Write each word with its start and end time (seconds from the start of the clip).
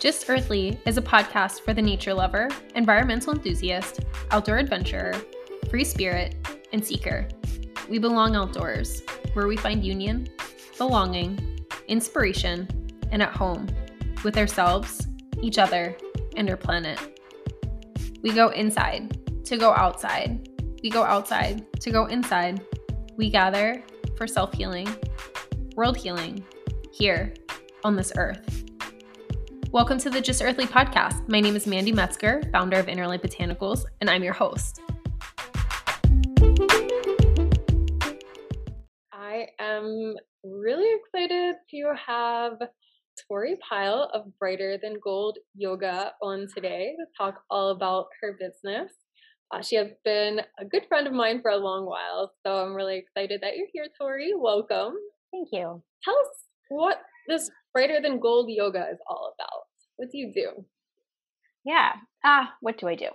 Just 0.00 0.30
Earthly 0.30 0.80
is 0.86 0.96
a 0.96 1.02
podcast 1.02 1.60
for 1.60 1.74
the 1.74 1.82
nature 1.82 2.14
lover, 2.14 2.48
environmental 2.74 3.34
enthusiast, 3.34 4.00
outdoor 4.30 4.56
adventurer, 4.56 5.12
free 5.68 5.84
spirit, 5.84 6.36
and 6.72 6.82
seeker. 6.82 7.28
We 7.86 7.98
belong 7.98 8.34
outdoors, 8.34 9.02
where 9.34 9.46
we 9.46 9.58
find 9.58 9.84
union, 9.84 10.26
belonging, 10.78 11.60
inspiration, 11.86 12.66
and 13.12 13.22
at 13.22 13.36
home 13.36 13.66
with 14.24 14.38
ourselves, 14.38 15.06
each 15.42 15.58
other, 15.58 15.94
and 16.34 16.48
our 16.48 16.56
planet. 16.56 16.98
We 18.22 18.32
go 18.32 18.48
inside 18.48 19.44
to 19.44 19.58
go 19.58 19.74
outside. 19.74 20.48
We 20.82 20.88
go 20.88 21.02
outside 21.02 21.78
to 21.78 21.90
go 21.90 22.06
inside. 22.06 22.64
We 23.18 23.28
gather 23.28 23.84
for 24.16 24.26
self 24.26 24.54
healing, 24.54 24.88
world 25.76 25.98
healing, 25.98 26.42
here 26.90 27.34
on 27.84 27.96
this 27.96 28.14
earth. 28.16 28.69
Welcome 29.72 29.98
to 29.98 30.10
the 30.10 30.20
Just 30.20 30.42
Earthly 30.42 30.66
podcast. 30.66 31.28
My 31.28 31.38
name 31.38 31.54
is 31.54 31.64
Mandy 31.64 31.92
Metzger, 31.92 32.42
founder 32.50 32.80
of 32.80 32.88
Inner 32.88 33.06
Light 33.06 33.22
Botanicals, 33.22 33.84
and 34.00 34.10
I'm 34.10 34.24
your 34.24 34.32
host. 34.32 34.80
I 39.12 39.46
am 39.60 40.16
really 40.42 40.88
excited 40.98 41.54
to 41.70 41.92
have 42.04 42.54
Tori 43.28 43.58
Pyle 43.68 44.10
of 44.12 44.36
Brighter 44.40 44.76
Than 44.82 44.96
Gold 45.04 45.38
Yoga 45.54 46.14
on 46.20 46.48
today 46.52 46.96
to 46.98 47.04
talk 47.16 47.40
all 47.48 47.70
about 47.70 48.06
her 48.22 48.36
business. 48.40 48.90
Uh, 49.54 49.62
she 49.62 49.76
has 49.76 49.92
been 50.04 50.40
a 50.58 50.64
good 50.64 50.82
friend 50.88 51.06
of 51.06 51.12
mine 51.12 51.42
for 51.42 51.52
a 51.52 51.56
long 51.56 51.86
while, 51.86 52.32
so 52.44 52.56
I'm 52.56 52.74
really 52.74 52.96
excited 52.98 53.40
that 53.42 53.56
you're 53.56 53.68
here, 53.72 53.86
Tori. 53.96 54.32
Welcome. 54.36 54.94
Thank 55.30 55.50
you. 55.52 55.80
Tell 56.02 56.14
us 56.14 56.44
what 56.70 56.96
this 57.30 57.50
Brighter 57.72 58.00
Than 58.02 58.18
Gold 58.18 58.50
Yoga 58.50 58.88
is 58.92 58.98
all 59.08 59.32
about. 59.34 59.62
What 59.96 60.10
do 60.10 60.18
you 60.18 60.32
do? 60.32 60.64
Yeah. 61.64 61.92
Ah, 62.24 62.52
what 62.60 62.78
do 62.78 62.88
I 62.88 62.94
do? 62.94 63.08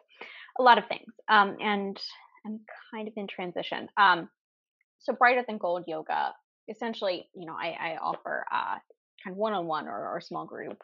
A 0.60 0.64
lot 0.64 0.78
of 0.78 0.88
things. 0.88 1.12
Um, 1.28 1.58
and 1.60 2.00
I'm 2.46 2.62
kind 2.94 3.08
of 3.08 3.14
in 3.18 3.28
transition. 3.28 3.90
Um, 3.98 4.30
so 5.00 5.14
Brighter 5.14 5.44
Than 5.48 5.58
Gold 5.58 5.84
Yoga, 5.88 6.34
essentially, 6.70 7.28
you 7.36 7.46
know, 7.46 7.56
I, 7.60 7.76
I 7.80 7.98
offer 8.02 8.46
uh, 8.52 8.78
kind 9.24 9.34
of 9.34 9.38
one-on-one 9.38 9.88
or, 9.88 10.16
or 10.16 10.22
small 10.22 10.46
group 10.46 10.78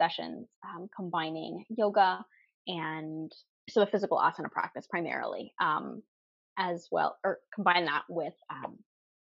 sessions 0.00 0.48
um, 0.64 0.88
combining 0.94 1.64
yoga 1.68 2.24
and 2.66 3.30
so 3.68 3.80
the 3.80 3.86
physical 3.86 4.18
asana 4.18 4.50
practice 4.50 4.86
primarily 4.88 5.52
um, 5.60 6.02
as 6.58 6.88
well 6.90 7.16
or 7.24 7.38
combine 7.54 7.84
that 7.84 8.02
with 8.08 8.34
um, 8.50 8.76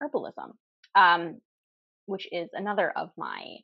herbalism 0.03 0.53
um, 0.95 1.41
which 2.07 2.27
is 2.33 2.49
another 2.53 2.91
of 2.97 3.11
my 3.17 3.57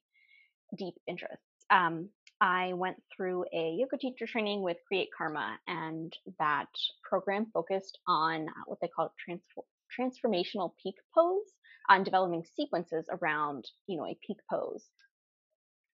deep 0.76 0.94
interests 1.06 1.44
um, 1.70 2.08
i 2.40 2.72
went 2.74 2.96
through 3.14 3.44
a 3.52 3.76
yoga 3.78 3.96
teacher 3.96 4.26
training 4.26 4.62
with 4.62 4.76
create 4.86 5.08
karma 5.16 5.58
and 5.66 6.12
that 6.38 6.68
program 7.08 7.46
focused 7.52 7.98
on 8.06 8.46
what 8.66 8.78
they 8.80 8.88
call 8.88 9.12
transform 9.24 9.64
transformational 9.98 10.72
peak 10.82 10.96
pose 11.14 11.54
on 11.88 12.04
developing 12.04 12.44
sequences 12.56 13.06
around, 13.10 13.66
you 13.86 13.96
know, 13.96 14.06
a 14.06 14.18
peak 14.26 14.38
pose. 14.50 14.84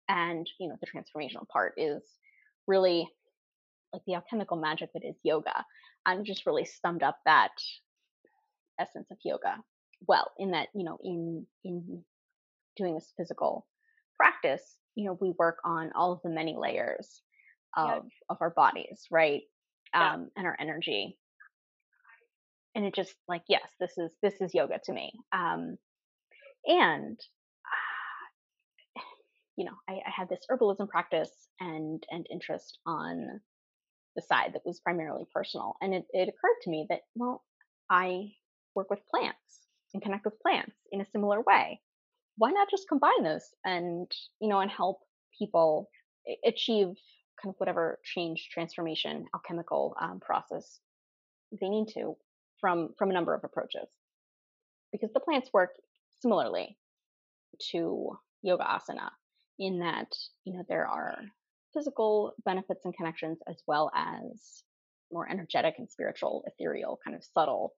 And, 0.09 0.49
you 0.59 0.69
know, 0.69 0.77
the 0.81 0.87
transformational 0.87 1.49
part 1.49 1.75
is 1.77 2.03
really 2.67 3.09
like 3.93 4.03
the 4.07 4.15
alchemical 4.15 4.57
magic 4.57 4.91
that 4.95 5.05
is 5.05 5.17
yoga. 5.23 5.65
And 6.07 6.25
just 6.25 6.47
really 6.47 6.65
summed 6.65 7.03
up 7.03 7.19
that 7.27 7.53
essence 8.81 9.09
of 9.11 9.19
yoga 9.25 9.57
well 10.07 10.31
in 10.39 10.53
that, 10.53 10.69
you 10.75 10.85
know, 10.85 10.99
in 11.03 11.47
in 11.65 12.05
doing 12.79 12.95
this 12.95 13.13
physical 13.17 13.67
practice, 14.17 14.63
you 14.95 15.07
know, 15.07 15.19
we 15.21 15.33
work 15.39 15.59
on 15.65 15.91
all 15.95 16.13
of 16.13 16.21
the 16.23 16.31
many 16.31 16.57
layers 16.59 17.23
of 17.77 18.05
of 18.29 18.39
our 18.41 18.51
bodies, 18.51 19.07
right? 19.11 19.43
Yeah. 19.95 20.15
Um, 20.15 20.31
and 20.37 20.47
our 20.47 20.57
energy. 20.61 21.17
And 22.75 22.85
it 22.85 22.95
just 22.95 23.15
like 23.27 23.43
yes 23.49 23.69
this 23.81 23.93
is 23.97 24.11
this 24.23 24.35
is 24.41 24.55
yoga 24.55 24.81
to 24.85 24.93
me. 24.93 25.13
Um 25.33 25.77
and 26.67 27.19
uh, 28.97 29.01
you 29.57 29.65
know 29.65 29.75
I, 29.89 29.95
I 29.95 30.11
had 30.15 30.29
this 30.29 30.47
herbalism 30.51 30.89
practice 30.89 31.31
and 31.61 32.03
and 32.11 32.27
interest 32.31 32.79
on 32.87 33.41
the 34.17 34.23
side 34.23 34.53
that 34.55 34.63
was 34.67 34.81
primarily 34.81 35.25
personal. 35.33 35.77
And 35.81 35.95
it, 35.95 36.05
it 36.11 36.29
occurred 36.29 36.59
to 36.63 36.71
me 36.71 36.87
that 36.91 37.01
well 37.15 37.45
i 37.91 38.31
work 38.75 38.91
with 38.91 39.01
plants 39.11 39.67
and 39.95 40.03
connect 40.03 40.25
with 40.25 40.41
plants 40.41 40.77
in 40.93 41.01
a 41.01 41.07
similar 41.13 41.41
way 41.41 41.81
why 42.39 42.51
not 42.51 42.71
just 42.71 42.89
combine 42.89 43.23
this 43.23 43.55
and 43.65 44.11
you 44.41 44.49
know 44.49 44.61
and 44.61 44.71
help 44.71 45.01
people 45.39 45.89
achieve 46.45 46.89
kind 47.43 47.55
of 47.55 47.55
whatever 47.59 47.99
change 48.05 48.49
transformation 48.53 49.27
alchemical 49.35 49.95
um, 50.01 50.21
process 50.21 50.81
they 51.61 51.69
need 51.69 51.89
to 51.89 52.17
from 52.61 52.91
from 52.99 53.11
a 53.11 53.13
number 53.13 53.35
of 53.35 53.45
approaches. 53.45 53.89
Because 54.93 55.13
the 55.13 55.21
plants 55.21 55.51
work 55.53 55.71
similarly 56.21 56.77
to 57.71 58.19
yoga 58.43 58.65
asana 58.65 59.11
in 59.59 59.81
that 59.81 60.13
you 60.45 60.53
know 60.55 60.65
there 60.69 60.87
are 60.87 61.19
physical 61.75 62.33
benefits 62.45 62.85
and 62.85 62.97
connections 62.97 63.39
as 63.49 63.57
well 63.67 63.91
as 63.95 64.63
more 65.13 65.29
energetic 65.31 65.75
and 65.79 65.91
spiritual 65.91 66.45
ethereal 66.47 66.99
kind 67.05 67.17
of 67.17 67.25
subtle 67.25 67.73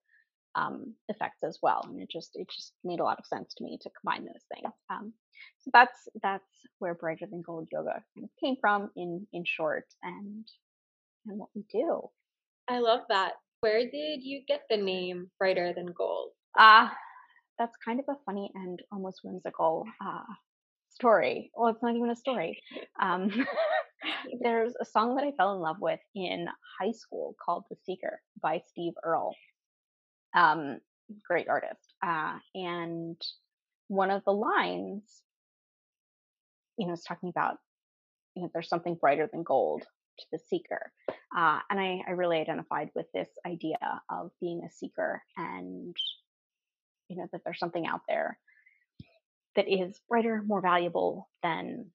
um, 0.55 0.95
effects 1.09 1.43
as 1.45 1.59
well 1.63 1.87
and 1.89 2.01
it 2.01 2.11
just 2.11 2.31
it 2.35 2.49
just 2.49 2.73
made 2.85 3.01
a 3.01 3.05
lot 3.05 3.19
of 3.19 3.27
sense 3.27 3.55
to 3.55 3.65
me 3.65 3.79
to 3.81 3.91
combine 4.01 4.25
those 4.25 4.45
things 4.55 4.75
um, 4.91 5.13
so 5.59 5.71
that's 5.73 6.09
that's 6.23 6.45
where 6.79 6.95
brighter 6.95 7.27
than 7.31 7.43
gold 7.43 7.69
yoga 7.71 8.03
kind 8.15 8.25
of 8.25 8.31
came 8.41 8.57
from 8.61 8.91
in 8.97 9.27
in 9.33 9.45
short 9.45 9.87
and 10.03 10.47
and 11.27 11.39
what 11.39 11.49
we 11.55 11.65
do 11.71 12.03
i 12.69 12.79
love 12.79 13.01
that 13.09 13.35
where 13.61 13.81
did 13.81 14.23
you 14.23 14.41
get 14.49 14.63
the 14.71 14.77
name 14.79 15.31
Brighter 15.39 15.75
Than 15.75 15.93
Gold? 15.97 16.31
Ah, 16.57 16.91
uh, 16.91 16.95
that's 17.59 17.77
kind 17.85 18.01
of 18.01 18.07
a 18.09 18.17
funny 18.25 18.51
and 18.55 18.81
almost 18.91 19.21
whimsical 19.23 19.85
uh, 20.03 20.25
story. 20.89 21.51
Well, 21.55 21.71
it's 21.71 21.83
not 21.83 21.95
even 21.95 22.09
a 22.09 22.17
story. 22.17 22.59
Um, 23.03 23.31
there's 24.43 24.73
a 24.81 24.87
song 24.87 25.15
that 25.17 25.25
I 25.25 25.33
fell 25.37 25.53
in 25.53 25.61
love 25.61 25.77
with 25.79 26.01
in 26.15 26.47
high 26.81 26.93
school 26.93 27.37
called 27.45 27.65
The 27.69 27.77
Seeker 27.85 28.23
by 28.43 28.63
Steve 28.67 28.95
Earle. 29.05 29.35
Um, 30.35 30.79
great 31.27 31.49
artist. 31.49 31.95
Uh, 32.05 32.39
and 32.55 33.17
one 33.89 34.11
of 34.11 34.23
the 34.25 34.33
lines, 34.33 35.03
you 36.77 36.87
know, 36.87 36.93
is 36.93 37.03
talking 37.03 37.29
about, 37.29 37.57
you 38.35 38.43
know, 38.43 38.51
there's 38.53 38.69
something 38.69 38.95
brighter 38.95 39.29
than 39.31 39.43
gold 39.43 39.83
to 39.83 40.27
the 40.33 40.39
seeker. 40.39 40.93
Uh, 41.37 41.59
and 41.69 41.81
I, 41.81 42.01
I 42.07 42.13
really 42.13 42.39
identified 42.39 42.91
with 42.95 43.07
this 43.13 43.29
idea 43.47 43.79
of 44.11 44.31
being 44.41 44.63
a 44.65 44.71
seeker 44.71 45.23
and, 45.37 45.97
you 47.09 47.17
know, 47.17 47.27
that 47.33 47.43
there's 47.45 47.59
something 47.59 47.87
out 47.87 48.03
there 48.09 48.39
that 49.57 49.67
is 49.69 49.99
brighter, 50.09 50.43
more 50.47 50.61
valuable 50.61 51.29
than 51.43 51.87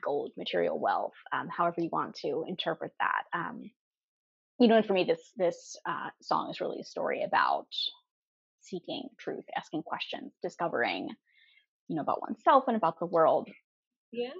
gold, 0.00 0.30
material 0.36 0.78
wealth, 0.78 1.14
um, 1.32 1.48
however 1.48 1.80
you 1.80 1.88
want 1.90 2.14
to 2.16 2.44
interpret 2.46 2.92
that. 3.00 3.22
Um, 3.32 3.70
you 4.58 4.68
know, 4.68 4.76
and 4.76 4.86
for 4.86 4.92
me, 4.92 5.04
this 5.04 5.32
this 5.36 5.76
uh, 5.86 6.10
song 6.22 6.50
is 6.50 6.60
really 6.60 6.80
a 6.80 6.84
story 6.84 7.22
about 7.22 7.68
seeking 8.60 9.08
truth, 9.18 9.44
asking 9.56 9.82
questions, 9.82 10.32
discovering, 10.42 11.08
you 11.88 11.96
know, 11.96 12.02
about 12.02 12.22
oneself 12.22 12.64
and 12.66 12.76
about 12.76 12.98
the 12.98 13.06
world. 13.06 13.48
Yeah. 14.12 14.30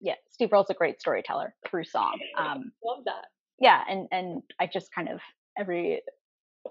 Yeah, 0.00 0.14
Steve 0.30 0.52
Earle's 0.52 0.70
a 0.70 0.74
great 0.74 1.00
storyteller 1.00 1.54
through 1.66 1.84
song. 1.84 2.18
Um, 2.36 2.72
Love 2.84 3.04
that 3.06 3.26
yeah 3.60 3.82
and 3.88 4.08
and 4.10 4.42
i 4.60 4.66
just 4.66 4.92
kind 4.94 5.08
of 5.08 5.20
every 5.56 6.02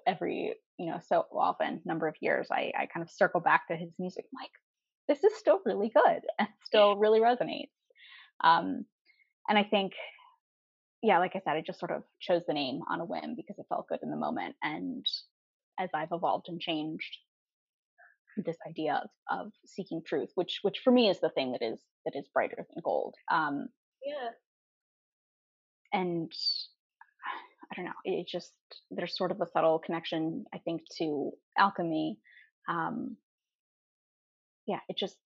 every 0.07 0.55
you 0.77 0.87
know 0.87 0.99
so 1.07 1.25
often 1.31 1.81
number 1.85 2.07
of 2.07 2.15
years 2.19 2.47
i 2.51 2.71
i 2.77 2.85
kind 2.85 3.03
of 3.03 3.09
circle 3.09 3.39
back 3.39 3.67
to 3.67 3.75
his 3.75 3.91
music 3.99 4.25
I'm 4.25 4.44
like 4.44 4.51
this 5.07 5.23
is 5.23 5.38
still 5.38 5.59
really 5.65 5.89
good 5.89 6.21
and 6.39 6.47
still 6.65 6.95
really 6.97 7.19
resonates 7.19 7.69
um 8.44 8.85
and 9.47 9.57
i 9.57 9.63
think 9.63 9.94
yeah 11.03 11.19
like 11.19 11.35
i 11.35 11.41
said 11.44 11.55
i 11.55 11.61
just 11.61 11.79
sort 11.79 11.91
of 11.91 12.03
chose 12.19 12.41
the 12.47 12.53
name 12.53 12.81
on 12.89 13.00
a 13.00 13.05
whim 13.05 13.35
because 13.35 13.57
it 13.59 13.65
felt 13.69 13.88
good 13.88 14.00
in 14.01 14.09
the 14.09 14.17
moment 14.17 14.55
and 14.63 15.05
as 15.79 15.89
i've 15.94 16.11
evolved 16.11 16.47
and 16.47 16.59
changed 16.59 17.17
this 18.38 18.57
idea 18.67 19.00
of, 19.29 19.39
of 19.45 19.51
seeking 19.65 20.01
truth 20.03 20.29
which 20.35 20.59
which 20.63 20.79
for 20.83 20.91
me 20.91 21.09
is 21.09 21.19
the 21.19 21.29
thing 21.29 21.51
that 21.51 21.61
is 21.61 21.79
that 22.05 22.15
is 22.15 22.27
brighter 22.33 22.55
than 22.57 22.81
gold 22.83 23.13
um 23.31 23.67
yeah 24.03 24.29
and 25.94 26.31
I 27.73 27.75
don't 27.75 27.85
know. 27.85 27.91
It 28.03 28.27
just 28.27 28.53
there's 28.91 29.17
sort 29.17 29.31
of 29.31 29.41
a 29.41 29.47
subtle 29.47 29.79
connection, 29.79 30.45
I 30.53 30.59
think, 30.59 30.81
to 30.97 31.31
alchemy. 31.57 32.17
Um, 32.69 33.17
yeah, 34.67 34.79
it 34.89 34.97
just 34.97 35.17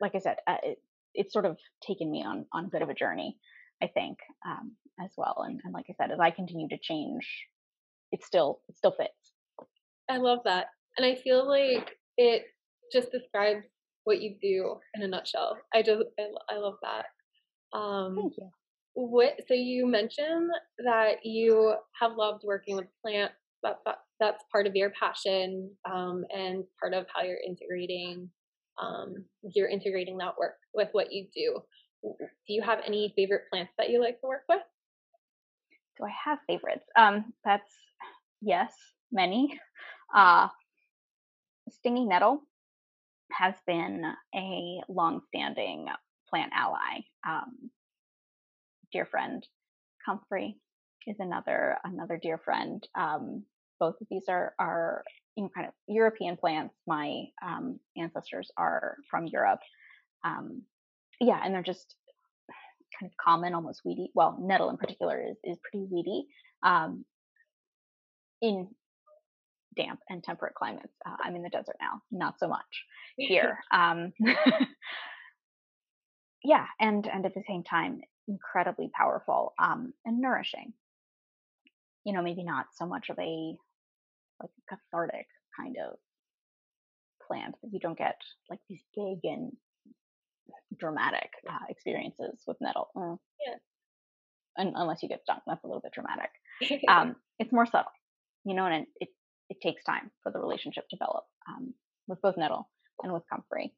like 0.00 0.14
I 0.14 0.18
said, 0.18 0.36
uh, 0.46 0.56
it, 0.62 0.78
it's 1.14 1.32
sort 1.32 1.44
of 1.46 1.56
taken 1.86 2.10
me 2.10 2.24
on 2.24 2.46
on 2.52 2.66
a 2.66 2.68
bit 2.68 2.82
of 2.82 2.88
a 2.88 2.94
journey, 2.94 3.36
I 3.82 3.88
think, 3.88 4.18
um, 4.46 4.72
as 5.02 5.10
well. 5.16 5.44
And, 5.46 5.60
and 5.64 5.74
like 5.74 5.86
I 5.90 5.94
said, 5.98 6.12
as 6.12 6.20
I 6.20 6.30
continue 6.30 6.68
to 6.68 6.78
change, 6.80 7.26
it 8.12 8.24
still 8.24 8.60
it 8.68 8.76
still 8.76 8.92
fits. 8.92 9.10
I 10.08 10.18
love 10.18 10.40
that, 10.44 10.66
and 10.96 11.06
I 11.06 11.16
feel 11.16 11.46
like 11.48 11.96
it 12.16 12.44
just 12.92 13.10
describes 13.10 13.66
what 14.04 14.20
you 14.20 14.36
do 14.40 14.76
in 14.94 15.02
a 15.02 15.08
nutshell. 15.08 15.58
I 15.74 15.82
just 15.82 16.02
I, 16.18 16.54
I 16.54 16.58
love 16.58 16.74
that. 16.82 17.76
Um, 17.76 18.16
Thank 18.16 18.34
you. 18.38 18.50
What? 18.94 19.34
So 19.48 19.54
you 19.54 19.86
mentioned 19.86 20.50
that 20.84 21.24
you 21.24 21.74
have 22.00 22.12
loved 22.16 22.42
working 22.44 22.76
with 22.76 22.86
plants. 23.02 23.34
That, 23.62 23.78
that 23.86 23.98
that's 24.20 24.44
part 24.50 24.66
of 24.66 24.74
your 24.74 24.90
passion 24.90 25.70
um, 25.90 26.24
and 26.36 26.64
part 26.80 26.94
of 26.94 27.06
how 27.14 27.22
you're 27.22 27.38
integrating 27.46 28.28
um, 28.80 29.24
you're 29.54 29.68
integrating 29.68 30.18
that 30.18 30.38
work 30.38 30.54
with 30.74 30.88
what 30.92 31.12
you 31.12 31.26
do. 31.34 31.60
Do 32.02 32.52
you 32.54 32.62
have 32.62 32.80
any 32.86 33.12
favorite 33.16 33.42
plants 33.50 33.72
that 33.78 33.90
you 33.90 34.00
like 34.00 34.20
to 34.20 34.26
work 34.26 34.42
with? 34.48 34.62
Do 35.98 36.04
I 36.04 36.12
have 36.24 36.38
favorites? 36.46 36.84
Um, 36.96 37.32
that's 37.44 37.70
yes, 38.40 38.72
many. 39.10 39.58
Uh, 40.14 40.48
stinging 41.70 42.08
nettle 42.08 42.42
has 43.32 43.54
been 43.66 44.04
a 44.34 44.80
long-standing 44.88 45.86
plant 46.28 46.52
ally. 46.54 47.00
Um, 47.26 47.70
dear 48.92 49.06
friend, 49.06 49.46
comfrey 50.04 50.58
is 51.06 51.16
another 51.18 51.78
another 51.84 52.18
dear 52.22 52.38
friend. 52.38 52.86
Um, 52.94 53.44
both 53.80 54.00
of 54.00 54.06
these 54.10 54.24
are 54.28 54.54
are 54.58 55.02
you 55.36 55.44
know 55.44 55.50
kind 55.54 55.66
of 55.66 55.74
European 55.86 56.36
plants. 56.36 56.74
My 56.86 57.24
um, 57.44 57.78
ancestors 57.96 58.50
are 58.56 58.96
from 59.10 59.26
Europe. 59.26 59.60
Um, 60.24 60.62
yeah, 61.22 61.40
and 61.42 61.54
they're 61.54 61.62
just 61.62 61.94
kind 62.98 63.10
of 63.10 63.16
common, 63.16 63.54
almost 63.54 63.82
weedy. 63.84 64.10
Well, 64.14 64.36
nettle 64.40 64.70
in 64.70 64.76
particular 64.76 65.22
is 65.22 65.36
is 65.44 65.58
pretty 65.62 65.86
weedy 65.90 66.26
um, 66.62 67.04
in 68.40 68.68
damp 69.76 70.00
and 70.08 70.22
temperate 70.22 70.54
climates. 70.54 70.92
Uh, 71.06 71.16
I'm 71.22 71.36
in 71.36 71.42
the 71.42 71.48
desert 71.48 71.76
now, 71.80 72.02
not 72.10 72.38
so 72.38 72.48
much 72.48 72.84
here. 73.16 73.58
Um, 73.72 74.12
yeah, 76.44 76.66
and 76.80 77.06
and 77.06 77.24
at 77.24 77.34
the 77.34 77.44
same 77.46 77.62
time, 77.62 78.00
incredibly 78.26 78.90
powerful 78.94 79.54
um, 79.62 79.94
and 80.04 80.20
nourishing. 80.20 80.72
You 82.04 82.12
know, 82.12 82.22
maybe 82.22 82.42
not 82.42 82.66
so 82.76 82.84
much 82.84 83.10
of 83.10 83.18
a 83.20 83.56
like 84.40 84.50
cathartic 84.68 85.26
kind 85.56 85.76
of 85.86 85.96
plant 87.28 87.54
that 87.62 87.72
you 87.72 87.78
don't 87.78 87.96
get 87.96 88.16
like 88.50 88.58
these 88.68 88.82
big 88.96 89.20
and 89.22 89.52
dramatic 90.78 91.30
uh, 91.48 91.66
experiences 91.68 92.42
with 92.46 92.56
nettle. 92.60 92.88
Mm. 92.96 93.18
Yeah. 93.46 93.54
And, 94.56 94.72
unless 94.76 95.02
you 95.02 95.08
get 95.08 95.22
stung, 95.22 95.40
that's 95.46 95.64
a 95.64 95.66
little 95.66 95.80
bit 95.80 95.92
dramatic. 95.92 96.30
Um, 96.88 97.16
it's 97.38 97.52
more 97.52 97.66
subtle, 97.66 97.90
you 98.44 98.54
know, 98.54 98.66
and 98.66 98.82
it, 98.82 98.88
it, 99.00 99.08
it 99.48 99.56
takes 99.62 99.82
time 99.84 100.10
for 100.22 100.30
the 100.30 100.38
relationship 100.38 100.84
to 100.90 100.96
develop 100.96 101.24
um, 101.48 101.74
with 102.06 102.20
both 102.20 102.36
nettle 102.36 102.68
and 103.02 103.12
with 103.12 103.22
comfrey. 103.30 103.72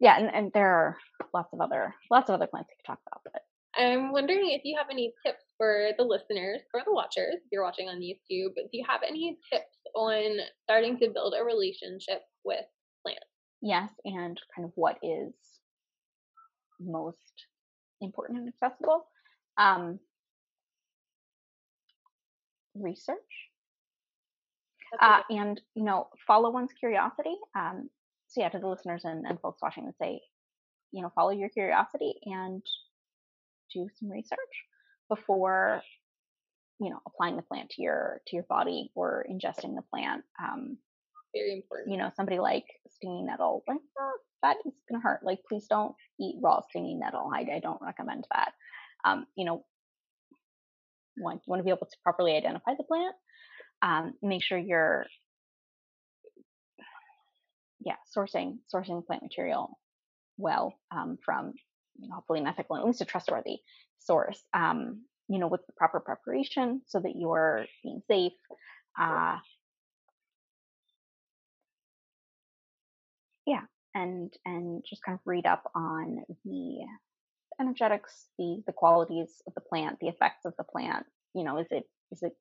Yeah, 0.00 0.16
and, 0.18 0.32
and 0.32 0.50
there 0.54 0.68
are 0.68 0.96
lots 1.34 1.52
of 1.52 1.60
other 1.60 1.94
lots 2.10 2.28
of 2.28 2.34
other 2.34 2.46
plants 2.46 2.68
we 2.70 2.76
could 2.76 2.92
talk 2.92 3.00
about, 3.06 3.20
but 3.24 3.42
I'm 3.78 4.12
wondering 4.12 4.50
if 4.50 4.62
you 4.64 4.76
have 4.76 4.88
any 4.90 5.12
tips 5.24 5.44
for 5.56 5.90
the 5.96 6.04
listeners 6.04 6.62
or 6.74 6.82
the 6.84 6.92
watchers, 6.92 7.34
if 7.36 7.52
you're 7.52 7.62
watching 7.62 7.88
on 7.88 8.00
YouTube, 8.00 8.54
do 8.54 8.72
you 8.72 8.84
have 8.88 9.02
any 9.06 9.38
tips 9.52 9.76
on 9.94 10.38
starting 10.64 10.98
to 10.98 11.10
build 11.10 11.34
a 11.38 11.44
relationship 11.44 12.22
with 12.44 12.64
plants? 13.04 13.22
Yes, 13.60 13.90
and 14.04 14.40
kind 14.54 14.66
of 14.66 14.72
what 14.74 14.98
is 15.02 15.32
most 16.80 17.16
important 18.00 18.38
and 18.38 18.48
accessible. 18.48 19.06
Um, 19.56 19.98
research 22.74 23.18
uh, 25.00 25.20
and 25.30 25.60
you 25.74 25.84
know 25.84 26.08
follow 26.26 26.50
one's 26.50 26.72
curiosity 26.78 27.34
um, 27.56 27.88
so 28.28 28.40
yeah 28.40 28.48
to 28.48 28.58
the 28.58 28.66
listeners 28.66 29.02
and, 29.04 29.26
and 29.26 29.40
folks 29.40 29.60
watching 29.62 29.84
would 29.84 29.96
say 30.00 30.20
you 30.92 31.02
know 31.02 31.12
follow 31.14 31.30
your 31.30 31.48
curiosity 31.48 32.14
and 32.24 32.62
do 33.74 33.88
some 33.98 34.10
research 34.10 34.38
before 35.08 35.82
you 36.80 36.90
know 36.90 36.98
applying 37.06 37.36
the 37.36 37.42
plant 37.42 37.70
to 37.70 37.82
your 37.82 38.20
to 38.26 38.36
your 38.36 38.46
body 38.48 38.90
or 38.94 39.26
ingesting 39.30 39.74
the 39.74 39.84
plant 39.90 40.22
um, 40.42 40.78
very 41.34 41.52
important. 41.54 41.90
you 41.90 41.98
know 41.98 42.10
somebody 42.16 42.38
like 42.38 42.64
stinging 42.90 43.26
nettle 43.26 43.62
like 43.68 43.78
oh, 44.00 44.12
that 44.42 44.56
is 44.64 44.72
gonna 44.88 45.02
hurt. 45.02 45.20
Like 45.24 45.40
please 45.48 45.66
don't 45.68 45.94
eat 46.20 46.36
raw 46.42 46.60
stinging 46.70 46.98
nettle 47.00 47.30
i, 47.34 47.40
I 47.40 47.60
don't 47.60 47.82
recommend 47.82 48.26
that. 48.32 48.52
Um, 49.04 49.26
you 49.36 49.44
know 49.44 49.64
one 51.16 51.36
you 51.36 51.50
want 51.50 51.60
to 51.60 51.64
be 51.64 51.70
able 51.70 51.86
to 51.86 51.96
properly 52.02 52.36
identify 52.36 52.74
the 52.76 52.84
plant 52.84 53.14
um, 53.82 54.14
make 54.22 54.42
sure 54.42 54.58
you're 54.58 55.06
yeah 57.80 57.94
sourcing 58.16 58.58
sourcing 58.72 59.04
plant 59.06 59.22
material 59.22 59.78
well 60.36 60.74
um, 60.90 61.18
from 61.24 61.52
hopefully 62.12 62.40
an 62.40 62.46
ethical 62.46 62.76
and 62.76 62.82
at 62.82 62.86
least 62.86 63.00
a 63.00 63.04
trustworthy 63.04 63.56
source 63.98 64.42
um, 64.54 65.02
you 65.28 65.38
know 65.38 65.48
with 65.48 65.66
the 65.66 65.72
proper 65.76 66.00
preparation 66.00 66.80
so 66.86 67.00
that 67.00 67.14
you're 67.16 67.66
being 67.82 68.02
safe 68.08 68.32
uh, 69.00 69.36
and 73.94 74.32
and 74.44 74.82
just 74.88 75.02
kind 75.02 75.16
of 75.16 75.26
read 75.26 75.46
up 75.46 75.70
on 75.74 76.24
the 76.44 76.78
energetics 77.60 78.26
the 78.38 78.62
the 78.66 78.72
qualities 78.72 79.42
of 79.46 79.54
the 79.54 79.60
plant 79.60 79.98
the 80.00 80.08
effects 80.08 80.44
of 80.44 80.54
the 80.58 80.64
plant 80.64 81.04
you 81.34 81.44
know 81.44 81.58
is 81.58 81.66
it 81.70 81.84
is 82.12 82.22
it 82.22 82.32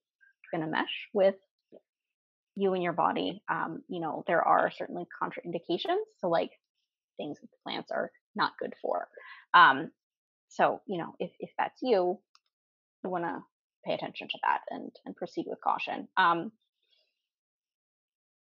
going 0.51 0.63
to 0.63 0.69
mesh 0.69 1.07
with 1.13 1.35
you 2.57 2.73
and 2.73 2.83
your 2.83 2.94
body? 2.94 3.41
Um, 3.49 3.83
you 3.88 4.01
know 4.01 4.23
there 4.27 4.41
are 4.41 4.71
certainly 4.71 5.05
contraindications 5.21 6.03
so 6.19 6.27
like 6.27 6.51
things 7.15 7.38
that 7.39 7.47
the 7.47 7.57
plants 7.63 7.91
are 7.91 8.11
not 8.35 8.53
good 8.59 8.73
for. 8.81 9.07
Um, 9.53 9.91
so 10.49 10.81
you 10.88 10.97
know 10.97 11.15
if 11.19 11.31
if 11.39 11.51
that's 11.57 11.79
you 11.81 12.19
you 13.03 13.09
want 13.09 13.25
to 13.25 13.44
pay 13.85 13.94
attention 13.94 14.27
to 14.27 14.38
that 14.44 14.61
and 14.71 14.91
and 15.05 15.15
proceed 15.15 15.45
with 15.47 15.61
caution. 15.63 16.07
Um, 16.17 16.51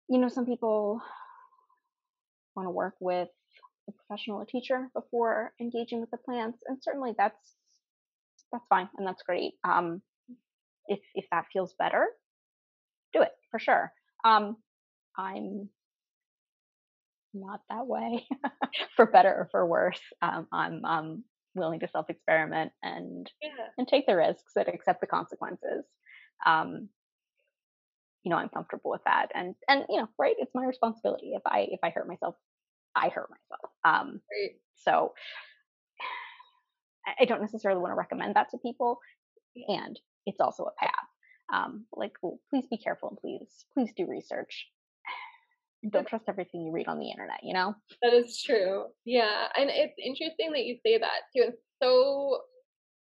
you 0.07 0.19
know 0.19 0.29
some 0.29 0.45
people 0.45 1.01
want 2.55 2.67
to 2.67 2.71
work 2.71 2.95
with 2.99 3.29
a 3.87 3.91
professional 3.91 4.41
a 4.41 4.45
teacher 4.45 4.89
before 4.93 5.53
engaging 5.61 6.01
with 6.01 6.11
the 6.11 6.17
plants 6.17 6.59
and 6.67 6.77
certainly 6.81 7.13
that's 7.17 7.55
that's 8.51 8.65
fine 8.69 8.89
and 8.97 9.07
that's 9.07 9.23
great. 9.23 9.53
Um 9.63 10.01
if 10.87 10.99
if 11.15 11.25
that 11.31 11.45
feels 11.51 11.73
better 11.77 12.05
do 13.13 13.21
it 13.21 13.31
for 13.51 13.59
sure. 13.59 13.91
Um 14.23 14.57
i'm 15.17 15.69
not 17.33 17.61
that 17.69 17.87
way 17.87 18.25
for 18.95 19.05
better 19.05 19.29
or 19.33 19.47
for 19.51 19.65
worse. 19.65 20.01
Um 20.21 20.47
i'm 20.51 20.81
i'm 20.85 21.23
willing 21.55 21.79
to 21.79 21.87
self 21.87 22.09
experiment 22.09 22.71
and 22.83 23.29
yeah. 23.41 23.49
and 23.77 23.87
take 23.87 24.05
the 24.07 24.15
risks 24.15 24.53
and 24.55 24.67
accept 24.67 25.01
the 25.01 25.07
consequences. 25.07 25.85
Um 26.45 26.89
you 28.25 28.29
know 28.31 28.37
i'm 28.37 28.49
comfortable 28.49 28.91
with 28.91 29.03
that 29.05 29.27
and 29.33 29.55
and 29.69 29.85
you 29.87 29.97
know 29.97 30.07
right 30.19 30.35
it's 30.39 30.53
my 30.55 30.65
responsibility 30.65 31.33
if 31.35 31.43
i 31.45 31.67
if 31.71 31.79
i 31.83 31.89
hurt 31.91 32.07
myself 32.07 32.35
i 32.95 33.07
hurt 33.07 33.29
myself 33.29 33.71
um 33.85 34.19
Right. 34.31 34.55
so 34.75 35.13
I- 37.19 37.25
don't 37.25 37.41
necessarily 37.41 37.79
want 37.79 37.91
to 37.91 37.95
recommend 37.95 38.35
that 38.35 38.49
to 38.49 38.57
people 38.57 38.99
and 39.67 39.97
it's 40.25 40.39
also 40.41 40.63
a 40.65 40.85
path 40.85 41.07
um 41.53 41.85
like 41.93 42.13
well, 42.21 42.39
please 42.49 42.65
be 42.69 42.77
careful 42.77 43.09
and 43.09 43.17
please 43.19 43.65
please 43.73 43.91
do 43.95 44.05
research 44.07 44.67
don't 45.91 46.07
trust 46.07 46.25
everything 46.27 46.63
you 46.63 46.71
read 46.71 46.87
on 46.87 46.97
the 46.99 47.11
internet 47.11 47.41
you 47.43 47.53
know 47.53 47.75
That 48.01 48.13
is 48.13 48.41
true. 48.41 48.85
Yeah, 49.05 49.47
and 49.55 49.69
it's 49.69 49.93
interesting 50.03 50.51
that 50.53 50.65
you 50.65 50.77
say 50.83 50.97
that 50.97 51.21
too. 51.35 51.43
It's 51.49 51.61
so 51.81 52.39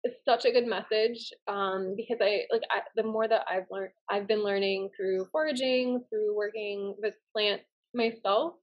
it's 0.04 0.25
such 0.25 0.44
a 0.44 0.52
good 0.52 0.66
message 0.66 1.32
um, 1.49 1.94
because 1.97 2.18
I 2.21 2.42
like 2.50 2.62
I, 2.71 2.82
the 2.97 3.02
more 3.04 3.28
that 3.28 3.44
I've 3.49 3.66
learned, 3.71 3.92
I've 4.11 4.26
been 4.26 4.42
learning 4.44 4.90
through 4.97 5.26
foraging, 5.32 6.04
through 6.11 6.37
working 6.37 6.97
with 6.99 7.14
plants 7.32 7.64
myself. 7.94 8.54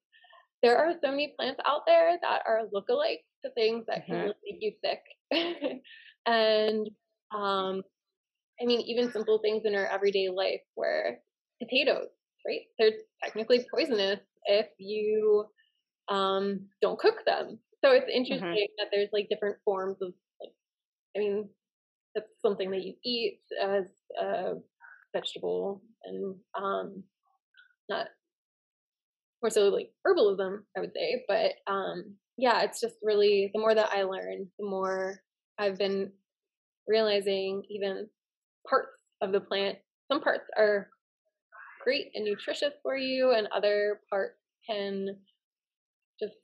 There 0.63 0.77
are 0.77 0.93
so 1.03 1.11
many 1.11 1.33
plants 1.37 1.61
out 1.65 1.83
there 1.87 2.17
that 2.21 2.43
are 2.47 2.63
lookalikes 2.73 3.25
to 3.45 3.51
things 3.53 3.85
that 3.87 4.05
can 4.07 4.17
Mhm. 4.17 4.21
really 4.21 4.35
make 4.45 4.61
you 4.61 4.73
sick, 4.83 5.01
and 6.25 6.89
um, 7.33 7.83
I 8.61 8.65
mean 8.65 8.81
even 8.81 9.11
simple 9.11 9.39
things 9.39 9.63
in 9.65 9.75
our 9.75 9.85
everyday 9.87 10.29
life 10.29 10.61
where 10.75 11.21
potatoes, 11.61 12.09
right? 12.45 12.61
They're 12.77 12.91
technically 13.23 13.65
poisonous 13.73 14.19
if 14.45 14.67
you 14.77 15.45
um, 16.09 16.69
don't 16.81 16.99
cook 16.99 17.25
them. 17.25 17.59
So 17.83 17.91
it's 17.91 18.09
interesting 18.13 18.67
that 18.77 18.87
there's 18.91 19.09
like 19.13 19.29
different 19.29 19.57
forms 19.65 19.97
of 20.01 20.13
I 21.15 21.19
mean, 21.19 21.49
that's 22.15 22.27
something 22.41 22.71
that 22.71 22.83
you 22.83 22.93
eat 23.03 23.39
as 23.61 23.85
a 24.19 24.55
vegetable 25.13 25.81
and 26.05 26.35
um, 26.55 27.03
not 27.89 28.07
more 29.41 29.49
so 29.49 29.69
like 29.69 29.91
herbalism, 30.05 30.59
I 30.75 30.79
would 30.79 30.93
say. 30.93 31.23
But 31.27 31.53
um, 31.67 32.15
yeah, 32.37 32.61
it's 32.61 32.81
just 32.81 32.95
really 33.03 33.51
the 33.53 33.59
more 33.59 33.75
that 33.75 33.89
I 33.93 34.03
learn, 34.03 34.47
the 34.59 34.65
more 34.65 35.19
I've 35.57 35.77
been 35.77 36.11
realizing 36.87 37.63
even 37.69 38.07
parts 38.67 38.89
of 39.21 39.31
the 39.31 39.41
plant. 39.41 39.77
Some 40.11 40.21
parts 40.21 40.49
are 40.57 40.89
great 41.83 42.07
and 42.15 42.25
nutritious 42.25 42.73
for 42.81 42.97
you, 42.97 43.33
and 43.33 43.47
other 43.55 44.01
parts 44.09 44.39
can 44.67 45.15
just 46.19 46.35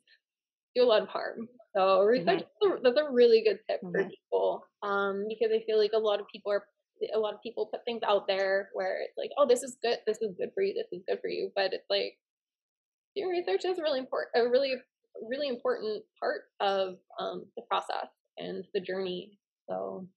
do 0.75 0.83
a 0.83 0.85
lot 0.85 1.01
of 1.01 1.07
harm. 1.07 1.47
So 1.75 2.03
research 2.03 2.43
mm-hmm. 2.63 2.83
that's 2.83 2.97
a 2.97 3.11
really 3.11 3.43
good 3.43 3.59
tip 3.69 3.81
mm-hmm. 3.81 3.91
for 3.91 4.09
people 4.09 4.67
um, 4.81 5.25
because 5.27 5.51
I 5.53 5.63
feel 5.65 5.77
like 5.77 5.91
a 5.93 5.99
lot 5.99 6.19
of 6.19 6.27
people 6.31 6.51
are 6.51 6.63
a 7.13 7.19
lot 7.19 7.33
of 7.33 7.41
people 7.41 7.65
put 7.65 7.83
things 7.83 8.01
out 8.07 8.25
there 8.27 8.69
where 8.73 9.01
it's 9.01 9.17
like, 9.17 9.31
oh, 9.37 9.45
this 9.45 9.63
is 9.63 9.75
good, 9.81 9.97
this 10.07 10.17
is 10.21 10.33
good 10.37 10.51
for 10.53 10.63
you, 10.63 10.73
this 10.73 10.87
is 10.91 11.03
good 11.05 11.19
for 11.19 11.27
you, 11.27 11.51
but 11.53 11.73
it's 11.73 11.89
like 11.89 12.17
doing 13.15 13.29
research 13.29 13.65
is 13.65 13.79
really 13.79 13.99
important, 13.99 14.31
a 14.35 14.49
really 14.49 14.75
really 15.29 15.47
important 15.47 16.03
part 16.19 16.41
of 16.59 16.95
um, 17.19 17.45
the 17.55 17.63
process 17.63 18.07
and 18.37 18.65
the 18.73 18.79
journey. 18.79 19.37
So 19.69 20.07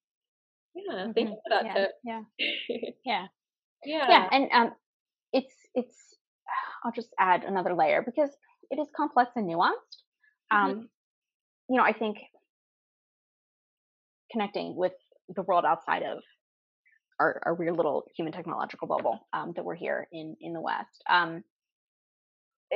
yeah, 0.75 0.95
mm-hmm. 0.95 1.13
thank 1.13 1.29
you 1.31 1.37
for 1.37 1.51
that 1.51 1.65
yeah, 1.65 1.75
tip. 1.75 1.91
Yeah, 2.05 2.21
yeah, 3.05 3.27
yeah, 3.85 4.07
yeah, 4.09 4.29
and 4.31 4.49
um, 4.53 4.73
it's 5.33 5.55
it's. 5.75 5.95
I'll 6.85 6.93
just 6.93 7.13
add 7.19 7.43
another 7.43 7.75
layer 7.75 8.03
because 8.03 8.31
it 8.71 8.79
is 8.79 8.87
complex 8.97 9.33
and 9.35 9.49
nuanced. 9.49 9.73
Um, 10.51 10.71
mm-hmm. 10.71 10.81
You 11.69 11.77
know, 11.77 11.83
I 11.83 11.93
think 11.93 12.19
connecting 14.31 14.77
with 14.77 14.93
the 15.35 15.43
world 15.43 15.65
outside 15.65 16.03
of 16.03 16.19
our, 17.21 17.41
our 17.45 17.55
weird 17.55 17.77
little 17.77 18.05
human 18.17 18.33
technological 18.33 18.87
bubble 18.87 19.27
um, 19.33 19.53
that 19.57 19.65
we're 19.65 19.75
here 19.75 20.07
in 20.13 20.37
in 20.41 20.53
the 20.53 20.61
West. 20.61 21.03
Um, 21.09 21.43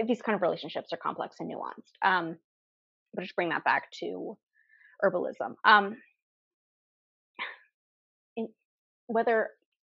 these 0.06 0.22
kind 0.22 0.34
of 0.36 0.42
relationships 0.42 0.92
are 0.92 0.96
complex 0.96 1.36
and 1.38 1.50
nuanced. 1.50 1.92
Um, 2.02 2.36
but 3.14 3.22
just 3.22 3.36
bring 3.36 3.50
that 3.50 3.64
back 3.64 3.90
to 4.00 4.36
herbalism. 5.04 5.54
Um, 5.64 5.96
in, 8.36 8.48
whether 9.06 9.50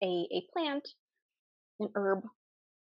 a, 0.03 0.05
a 0.05 0.43
plant, 0.51 0.87
an 1.79 1.89
herb, 1.95 2.23